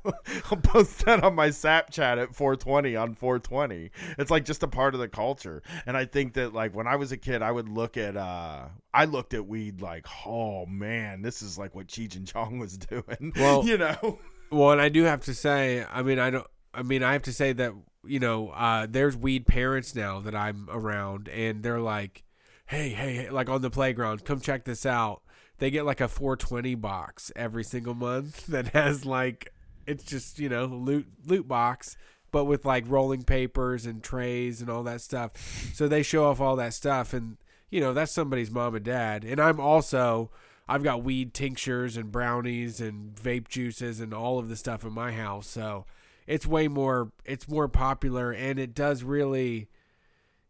[0.51, 3.89] I'll post that on my Snapchat at 420 on 420.
[4.17, 5.63] It's like just a part of the culture.
[5.85, 8.67] And I think that like when I was a kid, I would look at uh
[8.93, 12.77] I looked at weed like, oh man, this is like what Cheech and Chong was
[12.89, 13.33] doing.
[13.35, 14.19] Well- you know.
[14.51, 16.45] Well, and I do have to say, I mean, I don't.
[16.75, 17.73] I mean, I have to say that
[18.05, 22.23] you know, uh, there's weed parents now that I'm around, and they're like,
[22.65, 25.21] "Hey, hey, hey," like on the playground, come check this out.
[25.59, 29.53] They get like a 420 box every single month that has like,
[29.87, 31.97] it's just you know, loot loot box,
[32.31, 35.31] but with like rolling papers and trays and all that stuff.
[35.73, 37.37] So they show off all that stuff, and
[37.69, 39.23] you know, that's somebody's mom and dad.
[39.23, 40.31] And I'm also.
[40.65, 44.93] I've got weed tinctures and brownies and vape juices and all of the stuff in
[44.93, 45.45] my house.
[45.45, 45.85] So
[46.27, 49.67] it's way more it's more popular and it does really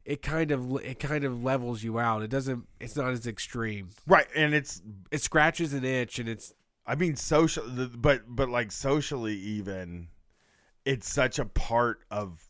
[0.05, 2.24] it kind of it kind of levels you out.
[2.24, 3.89] It doesn't it's not as extreme.
[4.05, 6.53] Right, and it's It scratches an itch and it's
[6.86, 7.63] I mean social
[7.97, 10.09] but but like socially even
[10.86, 12.49] it's such a part of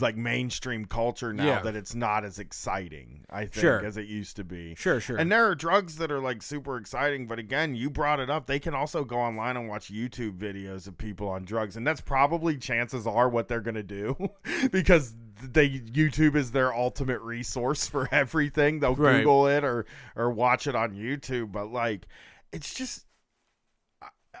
[0.00, 1.60] like mainstream culture now Yeah.
[1.62, 3.84] that it's not as exciting I think Sure.
[3.84, 4.74] as it used to be.
[4.74, 5.16] sure, sure.
[5.16, 8.46] And there are drugs that are like super exciting, but again, you brought it up.
[8.46, 12.00] They can also go online and watch YouTube videos of people on drugs, and that's
[12.00, 14.30] probably chances are what they're going to do
[14.70, 18.80] because they YouTube is their ultimate resource for everything.
[18.80, 19.18] They'll Right.
[19.18, 22.06] Google it or or watch it on YouTube, but like
[22.52, 23.06] it's just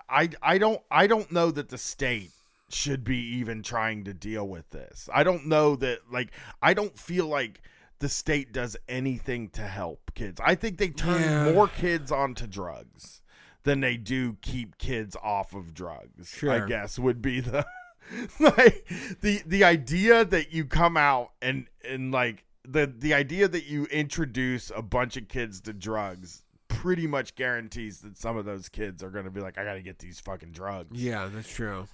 [0.08, 2.30] I I don't I don't know that the state
[2.72, 5.08] should be even trying to deal with this.
[5.12, 7.62] I don't know that like I don't feel like
[7.98, 10.40] the state does anything to help kids.
[10.44, 11.52] I think they turn Yeah.
[11.52, 13.22] more kids onto drugs
[13.64, 16.36] than they do keep kids off of drugs.
[16.42, 17.64] I guess would be the
[18.40, 18.88] like
[19.20, 23.84] the the idea that you come out and and like the the idea that you
[23.86, 29.02] introduce a bunch of kids to drugs pretty much guarantees that some of those kids
[29.02, 31.00] are going to be like I got to get these fucking drugs.
[31.00, 31.86] yeah, that's true.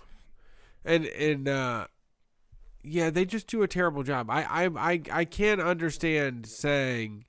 [0.88, 1.86] And and uh
[2.82, 4.30] yeah, they just do a terrible job.
[4.30, 7.26] I I I, I can't understand saying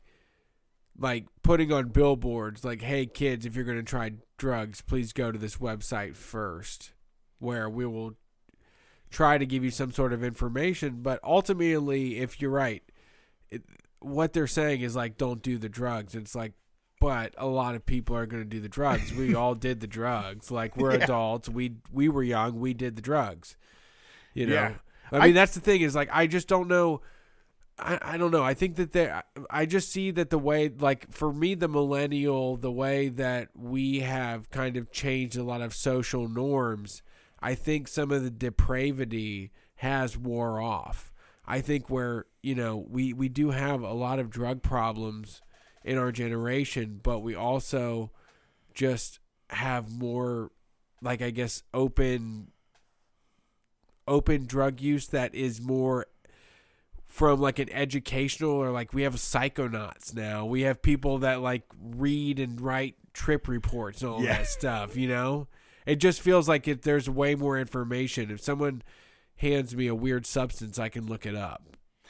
[0.99, 5.31] like putting on billboards like hey kids if you're going to try drugs please go
[5.31, 6.91] to this website first
[7.39, 8.13] where we will
[9.09, 12.83] try to give you some sort of information but ultimately if you're right
[13.49, 13.63] it,
[13.99, 16.53] what they're saying is like don't do the drugs it's like
[16.99, 19.87] but a lot of people are going to do the drugs we all did the
[19.87, 21.03] drugs like we're Yeah.
[21.05, 23.57] adults we we were young we did the drugs
[24.33, 24.73] you know Yeah.
[25.11, 27.01] i mean that's the thing is like i just don't know
[27.81, 28.43] I, I don't know.
[28.43, 29.23] I think that there.
[29.49, 34.01] I just see that the way, like for me, the millennial, the way that we
[34.01, 37.01] have kind of changed a lot of social norms.
[37.39, 41.13] I think some of the depravity has wore off.
[41.47, 45.41] I think where you know we we do have a lot of drug problems
[45.83, 48.11] in our generation, but we also
[48.73, 49.19] just
[49.49, 50.51] have more,
[51.01, 52.51] like I guess, open
[54.07, 56.07] open drug use that is more
[57.05, 60.45] from like an educational or like we have psychonauts now.
[60.45, 64.37] We have people that like read and write trip reports and all Yeah.
[64.37, 65.47] that stuff, you know?
[65.85, 68.29] It just feels like if there's way more information.
[68.29, 68.83] If someone
[69.37, 71.63] hands me a weird substance, I can look it up.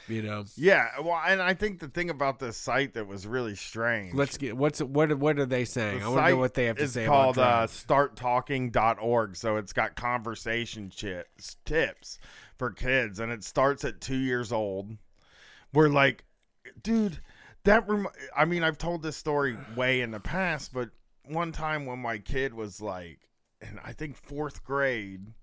[0.08, 0.44] You know.
[0.56, 4.14] Yeah, well, and I think the thing about this site that was really strange.
[4.14, 6.00] Let's get what's what what are they saying?
[6.00, 9.36] the I want to know site what they have to say called about uh, starttalking.org.
[9.36, 12.18] So it's got conversation chips, tips
[12.56, 14.96] for kids, and it starts at two years old.
[15.72, 16.24] We're like,
[16.82, 17.18] dude,
[17.64, 17.88] that.
[17.88, 20.90] Rem- I mean, I've told this story way in the past, but
[21.24, 23.20] one time when my kid was like,
[23.60, 25.34] in I think fourth grade,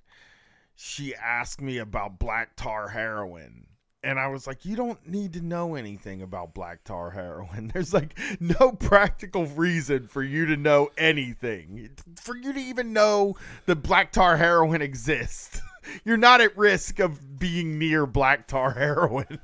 [0.76, 3.68] she asked me about black tar heroin.
[4.08, 7.68] And I was like, you don't need to know anything about black tar heroin.
[7.74, 11.90] There's like no practical reason for you to know anything.
[12.16, 13.36] For you to even know
[13.66, 15.60] that black tar heroin exists.
[16.06, 19.42] You're not at risk of being near black tar heroin.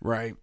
[0.00, 0.36] right.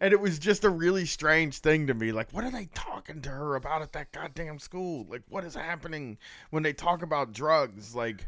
[0.00, 2.12] And it was just a really strange thing to me.
[2.12, 5.06] Like, what are they talking to her about at that goddamn school?
[5.10, 6.16] Like, what is happening
[6.48, 7.94] when they talk about drugs?
[7.94, 8.26] Like,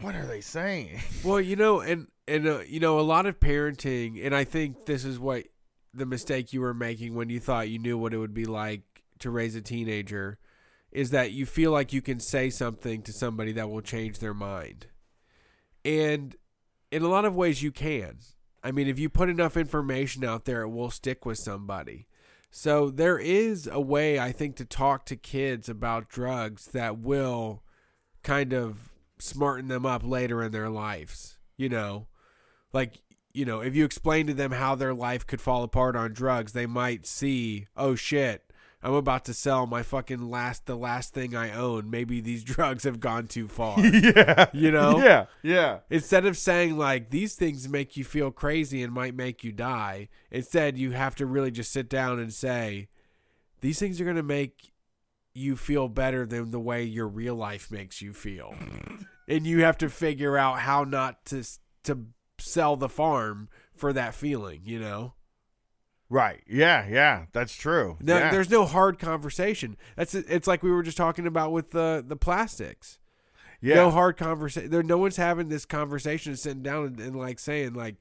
[0.00, 1.00] what are they saying?
[1.24, 4.86] Well, you know, and and uh, you know, a lot of parenting, and I think
[4.86, 5.44] this is what
[5.92, 8.82] the mistake you were making when you thought you knew what it would be like
[9.18, 10.38] to raise a teenager,
[10.92, 14.32] is that you feel like you can say something to somebody that will change their
[14.32, 14.86] mind,
[15.84, 16.36] and
[16.90, 18.18] in a lot of ways you can.
[18.62, 22.06] I mean, if you put enough information out there, it will stick with somebody.
[22.50, 27.62] So there is a way I think to talk to kids about drugs that will
[28.22, 28.89] kind of
[29.20, 31.38] smarten them up later in their lives.
[31.56, 32.06] You know,
[32.72, 33.02] like
[33.32, 36.52] you know, if you explain to them how their life could fall apart on drugs,
[36.52, 38.50] they might see, oh shit,
[38.82, 41.90] I'm about to sell my fucking last the last thing I own.
[41.90, 43.78] Maybe these drugs have gone too far.
[43.84, 44.46] yeah.
[44.52, 45.02] You know?
[45.02, 45.26] Yeah.
[45.42, 45.78] Yeah.
[45.90, 50.08] Instead of saying like these things make you feel crazy and might make you die,
[50.30, 52.88] instead you have to really just sit down and say
[53.60, 54.72] these things are going to make
[55.34, 58.54] you feel better than the way your real life makes you feel.
[59.28, 61.44] and you have to figure out how not to
[61.84, 62.06] to
[62.38, 65.14] sell the farm for that feeling, you know.
[66.08, 66.42] Right.
[66.48, 66.86] Yeah.
[66.88, 67.26] Yeah.
[67.32, 67.96] That's true.
[68.00, 68.30] No, yeah.
[68.30, 69.76] there's no hard conversation.
[69.96, 72.98] That's it's like we were just talking about with the the plastics.
[73.60, 73.76] yeah.
[73.76, 74.70] No hard conversation.
[74.70, 77.96] There, no one's having this conversation, sitting down and, and like saying like,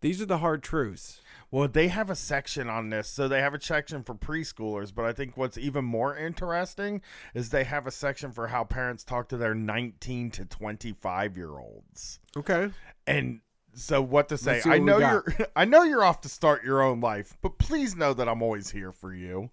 [0.00, 1.20] these are the hard truths.
[1.54, 3.08] Well, they have a section on this.
[3.08, 7.00] So they have a section for preschoolers, but I think what's even more interesting
[7.32, 11.56] is they have a section for how parents talk to their 19 to 25 year
[11.56, 12.18] olds.
[12.36, 12.72] Okay.
[13.06, 13.38] And
[13.72, 14.62] so what to say?
[14.64, 15.24] I know you're
[15.54, 18.70] I know you're off to start your own life, but please know that I'm always
[18.70, 19.50] here for you.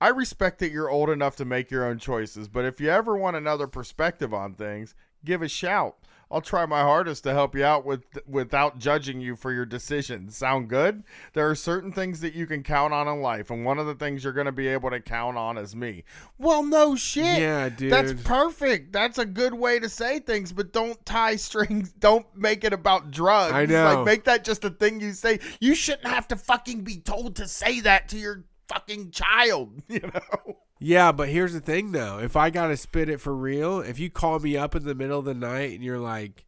[0.00, 3.16] I respect that you're old enough to make your own choices, but if you ever
[3.16, 4.94] want another perspective on things,
[5.24, 5.96] give a shout.
[6.30, 10.36] I'll try my hardest to help you out with without judging you for your decisions.
[10.36, 11.02] Sound good?
[11.32, 13.96] There are certain things that you can count on in life, and one of the
[13.96, 16.04] things you're going to be able to count on is me.
[16.38, 17.40] Well, no shit.
[17.40, 17.92] Yeah, dude.
[17.92, 18.92] That's perfect.
[18.92, 21.92] That's a good way to say things, but don't tie strings.
[22.00, 23.52] Don't make it about drugs.
[23.52, 23.96] I know.
[23.96, 25.38] Like make that just a thing you say.
[25.60, 29.82] You shouldn't have to fucking be told to say that to your fucking child.
[29.88, 30.56] You know.
[30.78, 32.18] Yeah, but here's the thing though.
[32.20, 35.18] If I gotta spit it for real, if you call me up in the middle
[35.18, 36.46] of the night and you're like,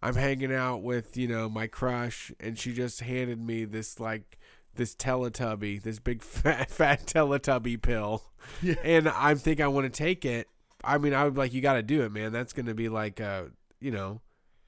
[0.00, 4.38] I'm hanging out with, you know, my crush and she just handed me this like
[4.76, 8.22] this Teletubby, this big fat fat Teletubby pill.
[8.62, 8.74] Yeah.
[8.84, 10.46] And I think I want to take it.
[10.84, 12.30] I mean, I would like, you gotta do it, man.
[12.32, 13.44] That's gonna be like uh
[13.80, 14.20] you know,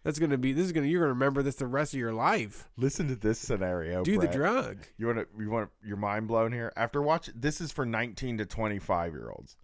[0.07, 2.69] that's gonna be this is gonna you're gonna remember this the rest of your life.
[2.77, 4.05] Listen to this scenario.
[4.05, 4.87] Do the drug.
[4.97, 6.73] You want to you want your mind blown here?
[6.77, 9.57] After watch this is for 19 to 25 year olds.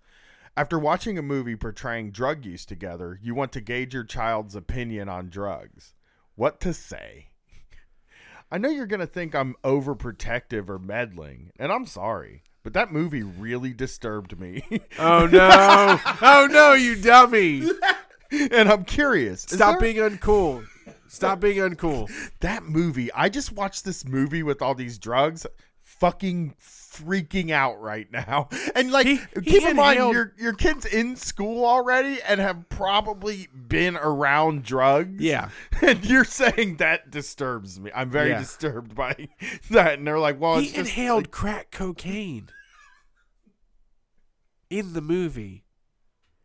[0.57, 5.09] After watching a movie portraying drug use together, you want to gauge your child's opinion
[5.09, 5.95] on drugs.
[6.34, 7.28] What to say?
[8.51, 12.93] I know you're going to think I'm overprotective or meddling, and I'm sorry, but that
[12.93, 14.62] movie really disturbed me.
[14.99, 15.99] Oh no.
[16.20, 17.62] oh no, you dummy.
[18.53, 19.45] and I'm curious.
[19.45, 20.66] is Stop there- being uncool.
[21.09, 22.11] Stop being uncool.
[22.41, 23.12] that movie.
[23.12, 25.47] I just watched this movie with all these drugs,
[25.80, 28.49] fucking freaking out right now.
[28.74, 32.41] And like, He- he keep in mind, inhaled- your your kids in school already and
[32.41, 35.22] have probably been around drugs.
[35.22, 35.51] Yeah.
[35.83, 37.91] and you're saying that disturbs me.
[37.95, 38.39] I'm very Yeah.
[38.41, 39.28] disturbed by
[39.70, 39.99] that.
[39.99, 42.49] And they're like, well, he it's just inhaled crack cocaine
[44.70, 45.64] in the movie.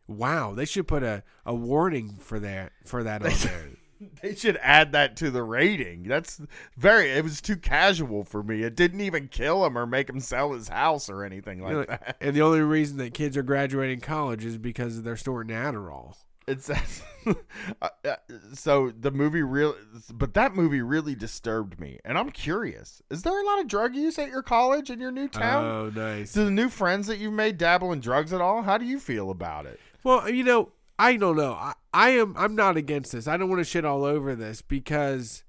[0.08, 3.68] Wow, they should put a, a warning for that for that on there.
[4.22, 6.04] They should add that to the rating.
[6.04, 6.40] That's
[6.76, 7.10] very.
[7.10, 8.62] It was too casual for me.
[8.62, 11.76] It didn't even kill him or make him sell his house or anything like You
[11.78, 12.16] know, that.
[12.20, 16.14] and the only reason that kids are graduating college is because they're snorting Adderall.
[16.48, 17.02] It says
[17.82, 18.16] uh, uh,
[18.54, 18.90] so.
[18.90, 19.76] The movie real,
[20.10, 23.02] but that movie really disturbed me, and I'm curious.
[23.10, 25.64] Is there a lot of drug use at your college in your new town?
[25.64, 26.32] Oh, nice.
[26.32, 28.62] Do the new friends that you've made dabble in drugs at all?
[28.62, 29.78] How do you feel about it?
[30.02, 31.52] Well, you know, I don't know.
[31.52, 32.34] I, I am.
[32.38, 33.28] I'm not against this.
[33.28, 35.44] I don't want to shit all over this because.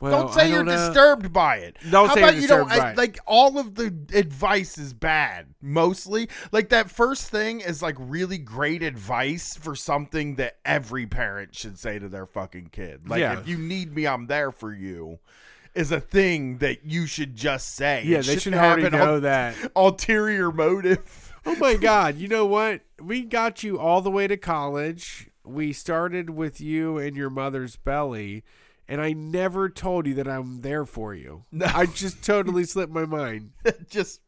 [0.00, 0.72] Well, don't say I you're know.
[0.72, 1.76] disturbed by it.
[1.90, 4.92] Don't How say about you're you don't by I- like all of the advice is
[4.94, 6.28] bad mostly.
[6.52, 11.78] Like that first thing is like really great advice for something that every parent should
[11.78, 13.08] say to their fucking kid.
[13.08, 13.38] Like Yeah.
[13.38, 15.18] if you need me, I'm there for you.
[15.74, 18.02] Is a thing that you should just say.
[18.04, 19.54] Yeah, It they shouldn't should have already an know ul- that.
[19.76, 21.26] ulterior motive.
[21.46, 22.16] Oh my God!
[22.18, 22.82] You know what?
[23.00, 25.30] We got you all the way to college.
[25.42, 28.44] We started with you in your mother's belly,
[28.90, 31.44] and I never told you that I'm there for you.
[31.52, 31.66] No.
[31.72, 33.52] I just totally slipped my mind.
[33.88, 34.20] just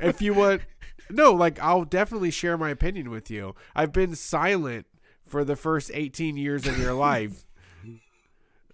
[0.00, 0.62] If you want,
[1.10, 3.56] no, like I'll definitely share my opinion with you.
[3.74, 4.86] I've been silent
[5.26, 7.46] for the first 18 years of your life.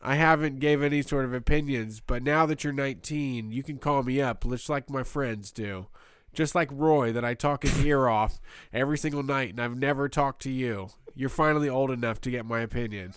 [0.03, 4.03] I haven't gave any sort of opinions, but now that you're 19, you can call
[4.03, 5.87] me up, just like my friends do.
[6.33, 8.39] Just like Roy, that I talk his ear off
[8.73, 10.91] every single night, and I've never talked to you.
[11.15, 13.15] You're finally old enough to get my opinion.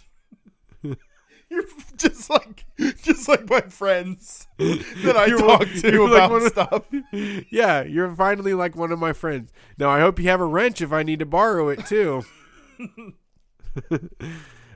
[1.53, 1.63] you're
[1.97, 2.65] just like
[3.03, 6.85] just like my friends that I You're talk to you're like about one of- stuff.
[7.51, 9.51] yeah, you're finally like one of my friends.
[9.77, 12.23] Now I hope you have a wrench if I need to borrow it too.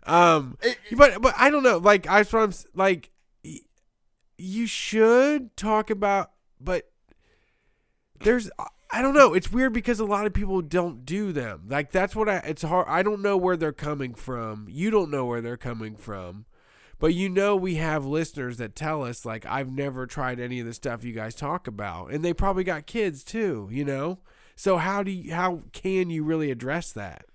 [0.06, 1.78] um, It- but but I don't know.
[1.78, 3.12] Like I from like
[4.38, 6.32] you should talk about,
[6.62, 6.90] but
[8.22, 8.50] there's
[8.92, 9.34] I don't know.
[9.34, 11.64] It's weird because a lot of people don't do them.
[11.70, 12.38] Like that's what I.
[12.38, 12.88] It's hard.
[12.88, 14.68] I don't know where they're coming from.
[14.70, 16.46] You don't know where they're coming from.
[17.00, 20.66] But you know, we have listeners that tell us, like, I've never tried any of
[20.66, 22.12] the stuff you guys talk about.
[22.12, 24.20] And they probably got kids too, you know?
[24.56, 27.26] So, how do you, how can you really address that?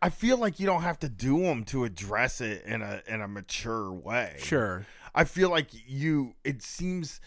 [0.00, 3.20] I feel like you don't have to do them to address it in a in
[3.20, 4.36] a mature way.
[4.38, 4.86] Sure.
[5.14, 7.20] I feel like you it seems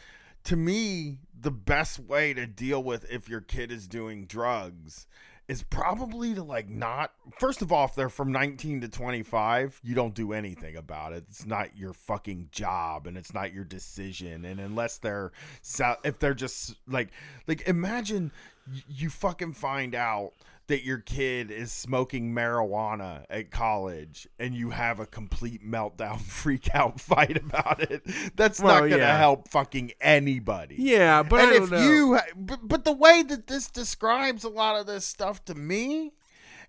[0.45, 5.05] to me the best way to deal with if your kid is doing drugs
[5.51, 9.93] is probably to like not first of all if they're from 19 to 25 you
[9.93, 11.25] don't do anything about it.
[11.27, 14.45] It's not your fucking job and it's not your decision.
[14.45, 15.33] And unless they're
[16.05, 17.09] if they're just like
[17.47, 18.31] like imagine
[18.87, 20.31] you fucking find out
[20.71, 26.73] that your kid is smoking marijuana at college and you have a complete meltdown freak
[26.73, 28.01] out fight about it
[28.37, 29.17] that's well, not gonna yeah.
[29.17, 31.81] help fucking anybody yeah but and if know.
[31.81, 36.13] you but, but the way that this describes a lot of this stuff to me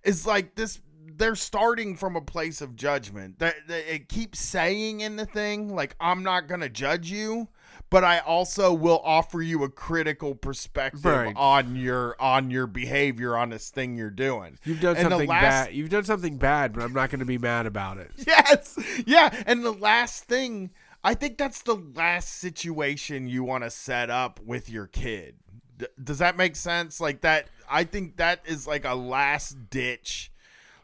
[0.03, 0.81] is like this
[1.15, 5.73] they're starting from a place of judgment that, that it keeps saying in the thing
[5.73, 7.47] like i'm not gonna judge you
[7.91, 11.35] but I also will offer you a critical perspective right.
[11.37, 14.59] on your on your behavior on this thing you're doing.
[14.65, 15.75] You've done and something last, bad.
[15.75, 18.11] You've done something bad, but I'm not going to be mad about it.
[18.27, 18.79] Yes.
[19.07, 20.71] Yeah, and the last thing,
[21.05, 25.37] I think that's the last situation you want to set up with your kid.
[25.77, 26.99] D- does that make sense?
[26.99, 30.32] Like that I think that is like a last ditch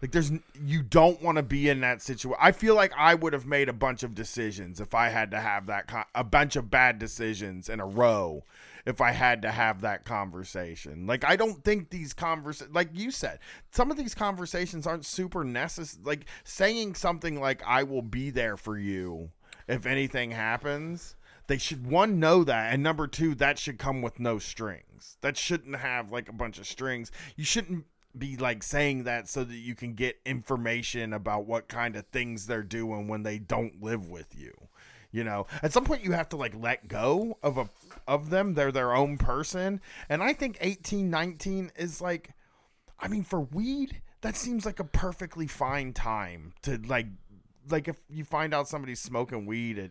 [0.00, 0.30] like there's
[0.64, 2.38] you don't want to be in that situation.
[2.40, 5.40] I feel like I would have made a bunch of decisions if I had to
[5.40, 8.44] have that con- a bunch of bad decisions in a row
[8.86, 11.06] if I had to have that conversation.
[11.06, 13.40] Like I don't think these conversations like you said,
[13.72, 16.02] some of these conversations aren't super necessary.
[16.04, 19.30] Like saying something like I will be there for you
[19.66, 21.16] if anything happens
[21.48, 25.36] they should one know that and number two that should come with no strings that
[25.36, 27.84] shouldn't have like a bunch of strings you shouldn't
[28.16, 32.47] be like saying that so that you can get information about what kind of things
[32.47, 34.52] they're doing when they don't live with you.
[35.10, 37.68] You know, at some point you have to like let go of a
[38.06, 38.55] of them.
[38.55, 39.80] They're their own person.
[40.09, 42.30] And I think 18, 19 is like
[43.01, 47.06] I mean for weed, that seems like a perfectly fine time to like
[47.70, 49.90] like if you find out somebody's smoking weed at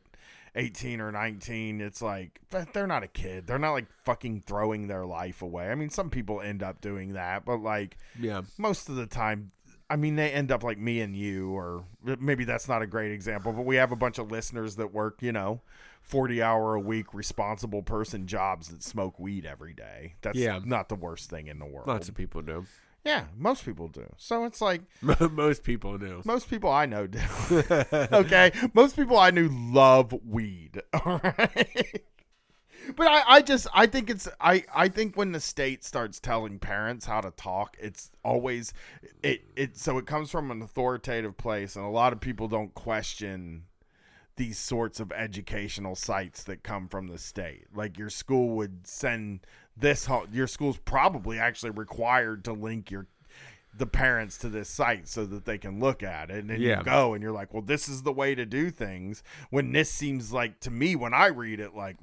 [0.58, 2.40] 18 or 19 it's like
[2.74, 3.48] they're not a kid.
[3.48, 5.70] They're not like fucking throwing their life away.
[5.70, 8.42] I mean some people end up doing that but like yeah.
[8.58, 9.52] most of the time
[9.90, 11.86] i mean they end up like me and you or
[12.20, 15.22] maybe that's not a great example but we have a bunch of listeners that work
[15.22, 15.62] you know
[16.02, 20.16] 40 hour a week responsible person jobs that smoke weed every day.
[20.22, 20.60] That's yeah.
[20.64, 21.88] not the worst thing in the world.
[21.88, 22.66] Lots of people do
[23.08, 24.06] yeah, most people do.
[24.18, 24.82] So it's like
[25.32, 26.22] most people do.
[26.26, 27.22] Most people I know do.
[27.94, 30.82] okay, most people I knew love weed.
[30.94, 32.04] All right.
[32.98, 36.60] But I, I just I think it's I, I think when the state starts telling
[36.60, 38.74] parents how to talk, it's always
[39.24, 42.74] it it so it comes from an authoritative place and a lot of people don't
[42.74, 43.64] question
[44.36, 47.68] these sorts of educational sites that come from the state.
[47.74, 49.48] Like your school would send
[49.80, 53.08] this your school's probably actually required to link your
[53.78, 56.38] the parents to this site so that they can look at it.
[56.38, 56.80] And then yeah.
[56.80, 59.24] you go and you're like well this is the way to do things.
[59.50, 61.98] When this seems like to me when i read it like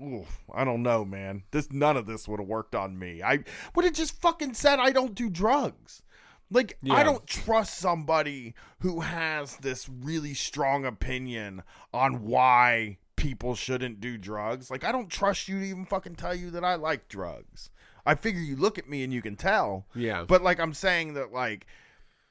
[0.55, 1.43] i don't know man.
[1.51, 3.23] This none of this would have worked on me.
[3.23, 3.41] I
[3.75, 6.03] would have just fucking said i don't do drugs.
[6.51, 6.95] Like yeah.
[6.95, 14.19] i don't trust somebody who has this really strong opinion on why people shouldn't do
[14.19, 14.71] drugs.
[14.71, 17.71] Like I don't trust you to even fucking tell you that I like drugs.
[18.05, 19.87] I figure you look at me and you can tell.
[19.95, 20.27] Yeah.
[20.29, 21.67] But like I'm saying that like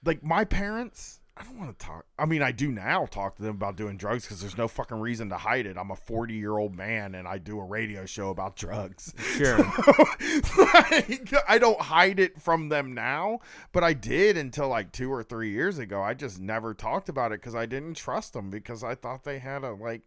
[0.05, 2.05] like my parents I don't want to talk.
[2.19, 4.99] I mean, I do now talk to them about doing drugs because there's no fucking
[4.99, 5.77] reason to hide it.
[5.77, 9.15] I'm a 40 year old man and I do a radio show about drugs.
[9.17, 9.57] Sure.
[10.57, 13.39] like, I don't hide it from them now,
[13.71, 16.03] but I did until like two or three years ago.
[16.03, 19.39] I just never talked about it because I didn't trust them because I thought they
[19.39, 20.03] had a like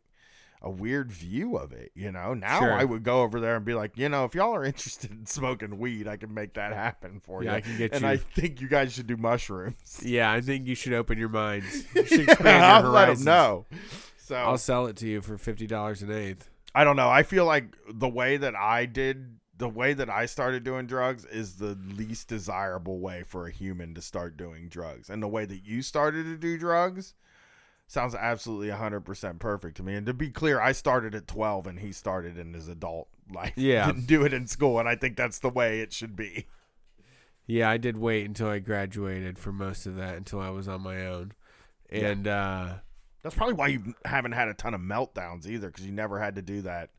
[0.67, 2.35] a weird view of it, you know.
[2.35, 2.73] Now sure.
[2.73, 5.25] I would go over there and be like, you know, if y'all are interested in
[5.25, 7.57] smoking weed, I can make that happen for yeah, you.
[7.57, 7.97] I can get you.
[7.97, 8.11] and you.
[8.11, 9.77] I think you guys should do mushrooms.
[10.03, 11.85] Yeah, I think you should open your minds.
[11.95, 13.25] You should expand I'll your horizons.
[13.25, 13.67] No,
[14.19, 16.51] so I'll sell it to you for fifty dollars an eighth.
[16.75, 17.09] I don't know.
[17.09, 21.25] I feel like the way that I did, the way that I started doing drugs,
[21.25, 25.45] is the least desirable way for a human to start doing drugs, and the way
[25.45, 27.15] that you started to do drugs
[27.87, 29.95] sounds absolutely 100% perfect to me.
[29.95, 33.53] And to be clear, I started at 12 and he started in his adult life.
[33.57, 33.87] Yeah.
[33.87, 34.79] Didn't do it in school.
[34.79, 36.47] And I think that's the way it should be.
[37.47, 40.83] Yeah, I did wait until I graduated for most of that until I was on
[40.83, 41.33] my own.
[41.89, 42.41] And yeah.
[42.41, 42.75] uh,
[43.23, 46.35] that's probably why you haven't had a ton of meltdowns either because you never had
[46.37, 46.91] to do that.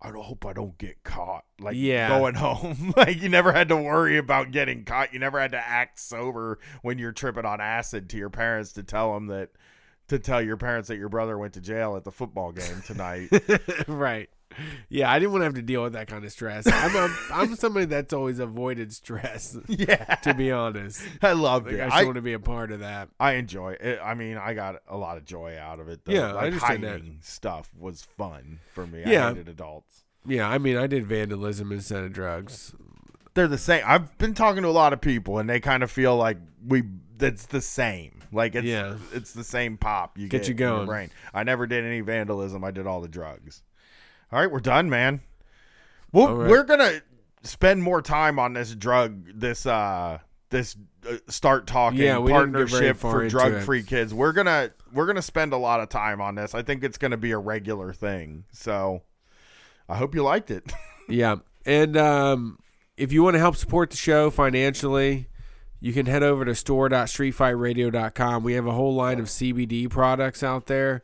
[0.00, 1.44] I hope I don't get caught.
[1.60, 2.08] Like yeah.
[2.08, 2.92] going home.
[2.96, 5.12] like you never had to worry about getting caught.
[5.12, 8.82] You never had to act sober when you're tripping on acid to your parents to
[8.82, 9.50] tell them that
[10.12, 13.30] to tell your parents that your brother went to jail at the football game tonight.
[13.88, 14.28] right.
[14.90, 16.66] Yeah, I didn't want to have to deal with that kind of stress.
[16.66, 19.56] I'm a, I'm somebody that's always avoided stress.
[19.66, 21.80] yeah, To be honest, I loved like, it.
[21.80, 23.08] I I, just want to be a part of that.
[23.18, 23.98] I enjoy it.
[24.04, 26.04] I mean, I got a lot of joy out of it.
[26.04, 26.12] Though.
[26.12, 26.90] Yeah, I like understand that.
[26.90, 29.02] hiding stuff was fun for me.
[29.06, 29.28] Yeah.
[29.28, 30.04] I hated adults.
[30.26, 32.74] Yeah, I mean, I did vandalism instead of drugs.
[33.32, 33.82] They're the same.
[33.86, 36.36] I've been talking to a lot of people, and they kind of feel like
[36.66, 36.82] we.
[37.16, 38.21] That's the same.
[38.32, 38.96] Like it's Yeah.
[39.12, 40.18] it's the same pop.
[40.18, 40.86] You Get get, you in your going.
[40.86, 41.10] brain.
[41.34, 42.64] I never did any vandalism.
[42.64, 43.62] I did all the drugs.
[44.32, 45.20] All right, we're done, man.
[46.12, 46.48] Well, right.
[46.50, 47.02] we're gonna
[47.42, 49.24] spend more time on this drug.
[49.34, 50.18] This uh,
[50.50, 50.76] this
[51.08, 54.14] uh, start talking Yeah, we didn't get very partnership for drug free kids.
[54.14, 56.54] We're gonna we're gonna spend a lot of time on this.
[56.54, 58.44] I think it's gonna be a regular thing.
[58.52, 59.02] So,
[59.88, 60.70] I hope you liked it.
[61.08, 61.36] Yeah.
[61.66, 62.58] And um,
[62.96, 65.26] if you want to help support the show financially,
[65.82, 68.44] you can head over to store.streetfightradio.com.
[68.44, 71.02] We have a whole line of CBD products out there.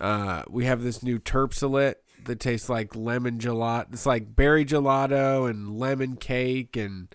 [0.00, 1.96] Uh, we have this new Terpsolate
[2.26, 3.92] that tastes like lemon gelato.
[3.92, 7.12] It's like berry gelato and lemon cake and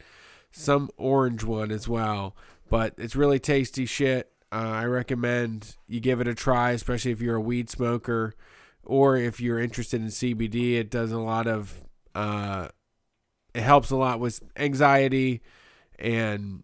[0.51, 2.35] some orange one as well.
[2.69, 4.29] But it's really tasty shit.
[4.51, 8.35] Uh, I recommend you give it a try, especially if you're a weed smoker
[8.83, 10.73] or if you're interested in CBD.
[10.73, 12.67] It does a lot of uh,
[13.53, 15.41] it helps a lot with anxiety
[15.97, 16.63] and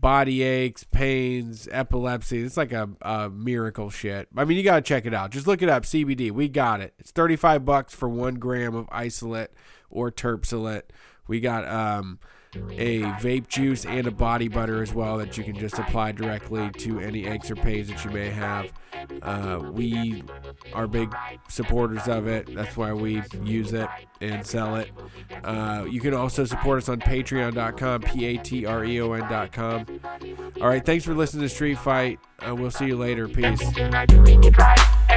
[0.00, 2.42] body aches, pains, epilepsy.
[2.42, 4.28] It's like a, a miracle shit.
[4.36, 5.30] I mean, you gotta check it out.
[5.30, 5.84] Just look it up.
[5.84, 6.30] CBD.
[6.30, 6.94] We got it.
[6.98, 9.50] It's thirty five bucks for one gram of isolate
[9.90, 10.84] or terpsolate.
[11.26, 12.18] We got um,
[12.54, 16.70] a vape juice and a body butter as well that you can just apply directly
[16.70, 18.72] to any aches or pains that you may have.
[19.22, 20.22] Uh, we
[20.72, 21.14] are big
[21.48, 22.52] supporters of it.
[22.54, 23.88] That's why we use it
[24.20, 24.90] and sell it.
[25.44, 29.86] Uh, you can also support us on patreon.com, P A T R E O N.com.
[30.60, 32.18] All right, thanks for listening to Street Fight.
[32.46, 33.28] Uh, we'll see you later.
[33.28, 33.62] Peace.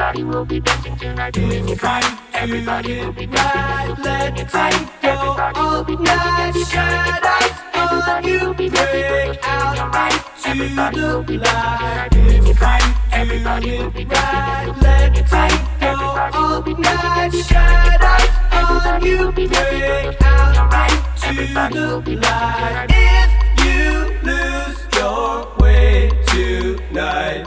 [0.00, 2.18] will be dancing tonight, doing it right.
[2.32, 4.88] Everybody will be dancing feeling it right.
[5.02, 6.54] Everybody will be dancing
[8.54, 10.24] be doing it right.
[10.46, 12.94] Everybody will be dancing and we're feeling.
[13.12, 15.54] Everybody will be dancing doing it right.
[15.82, 18.30] Everybody will be dancing doing it right.
[18.52, 20.20] Everybody will be dancing doing it
[20.72, 21.00] right.
[21.24, 22.86] Everybody will be dancing doing it right.
[22.90, 23.30] If
[23.64, 23.84] you
[24.22, 27.46] lose your way tonight,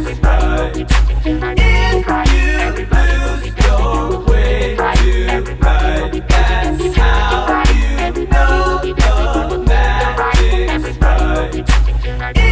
[0.00, 0.86] everybody.
[1.24, 8.80] If you lose your way that's how you know
[9.48, 10.96] the magic's
[12.18, 12.49] right.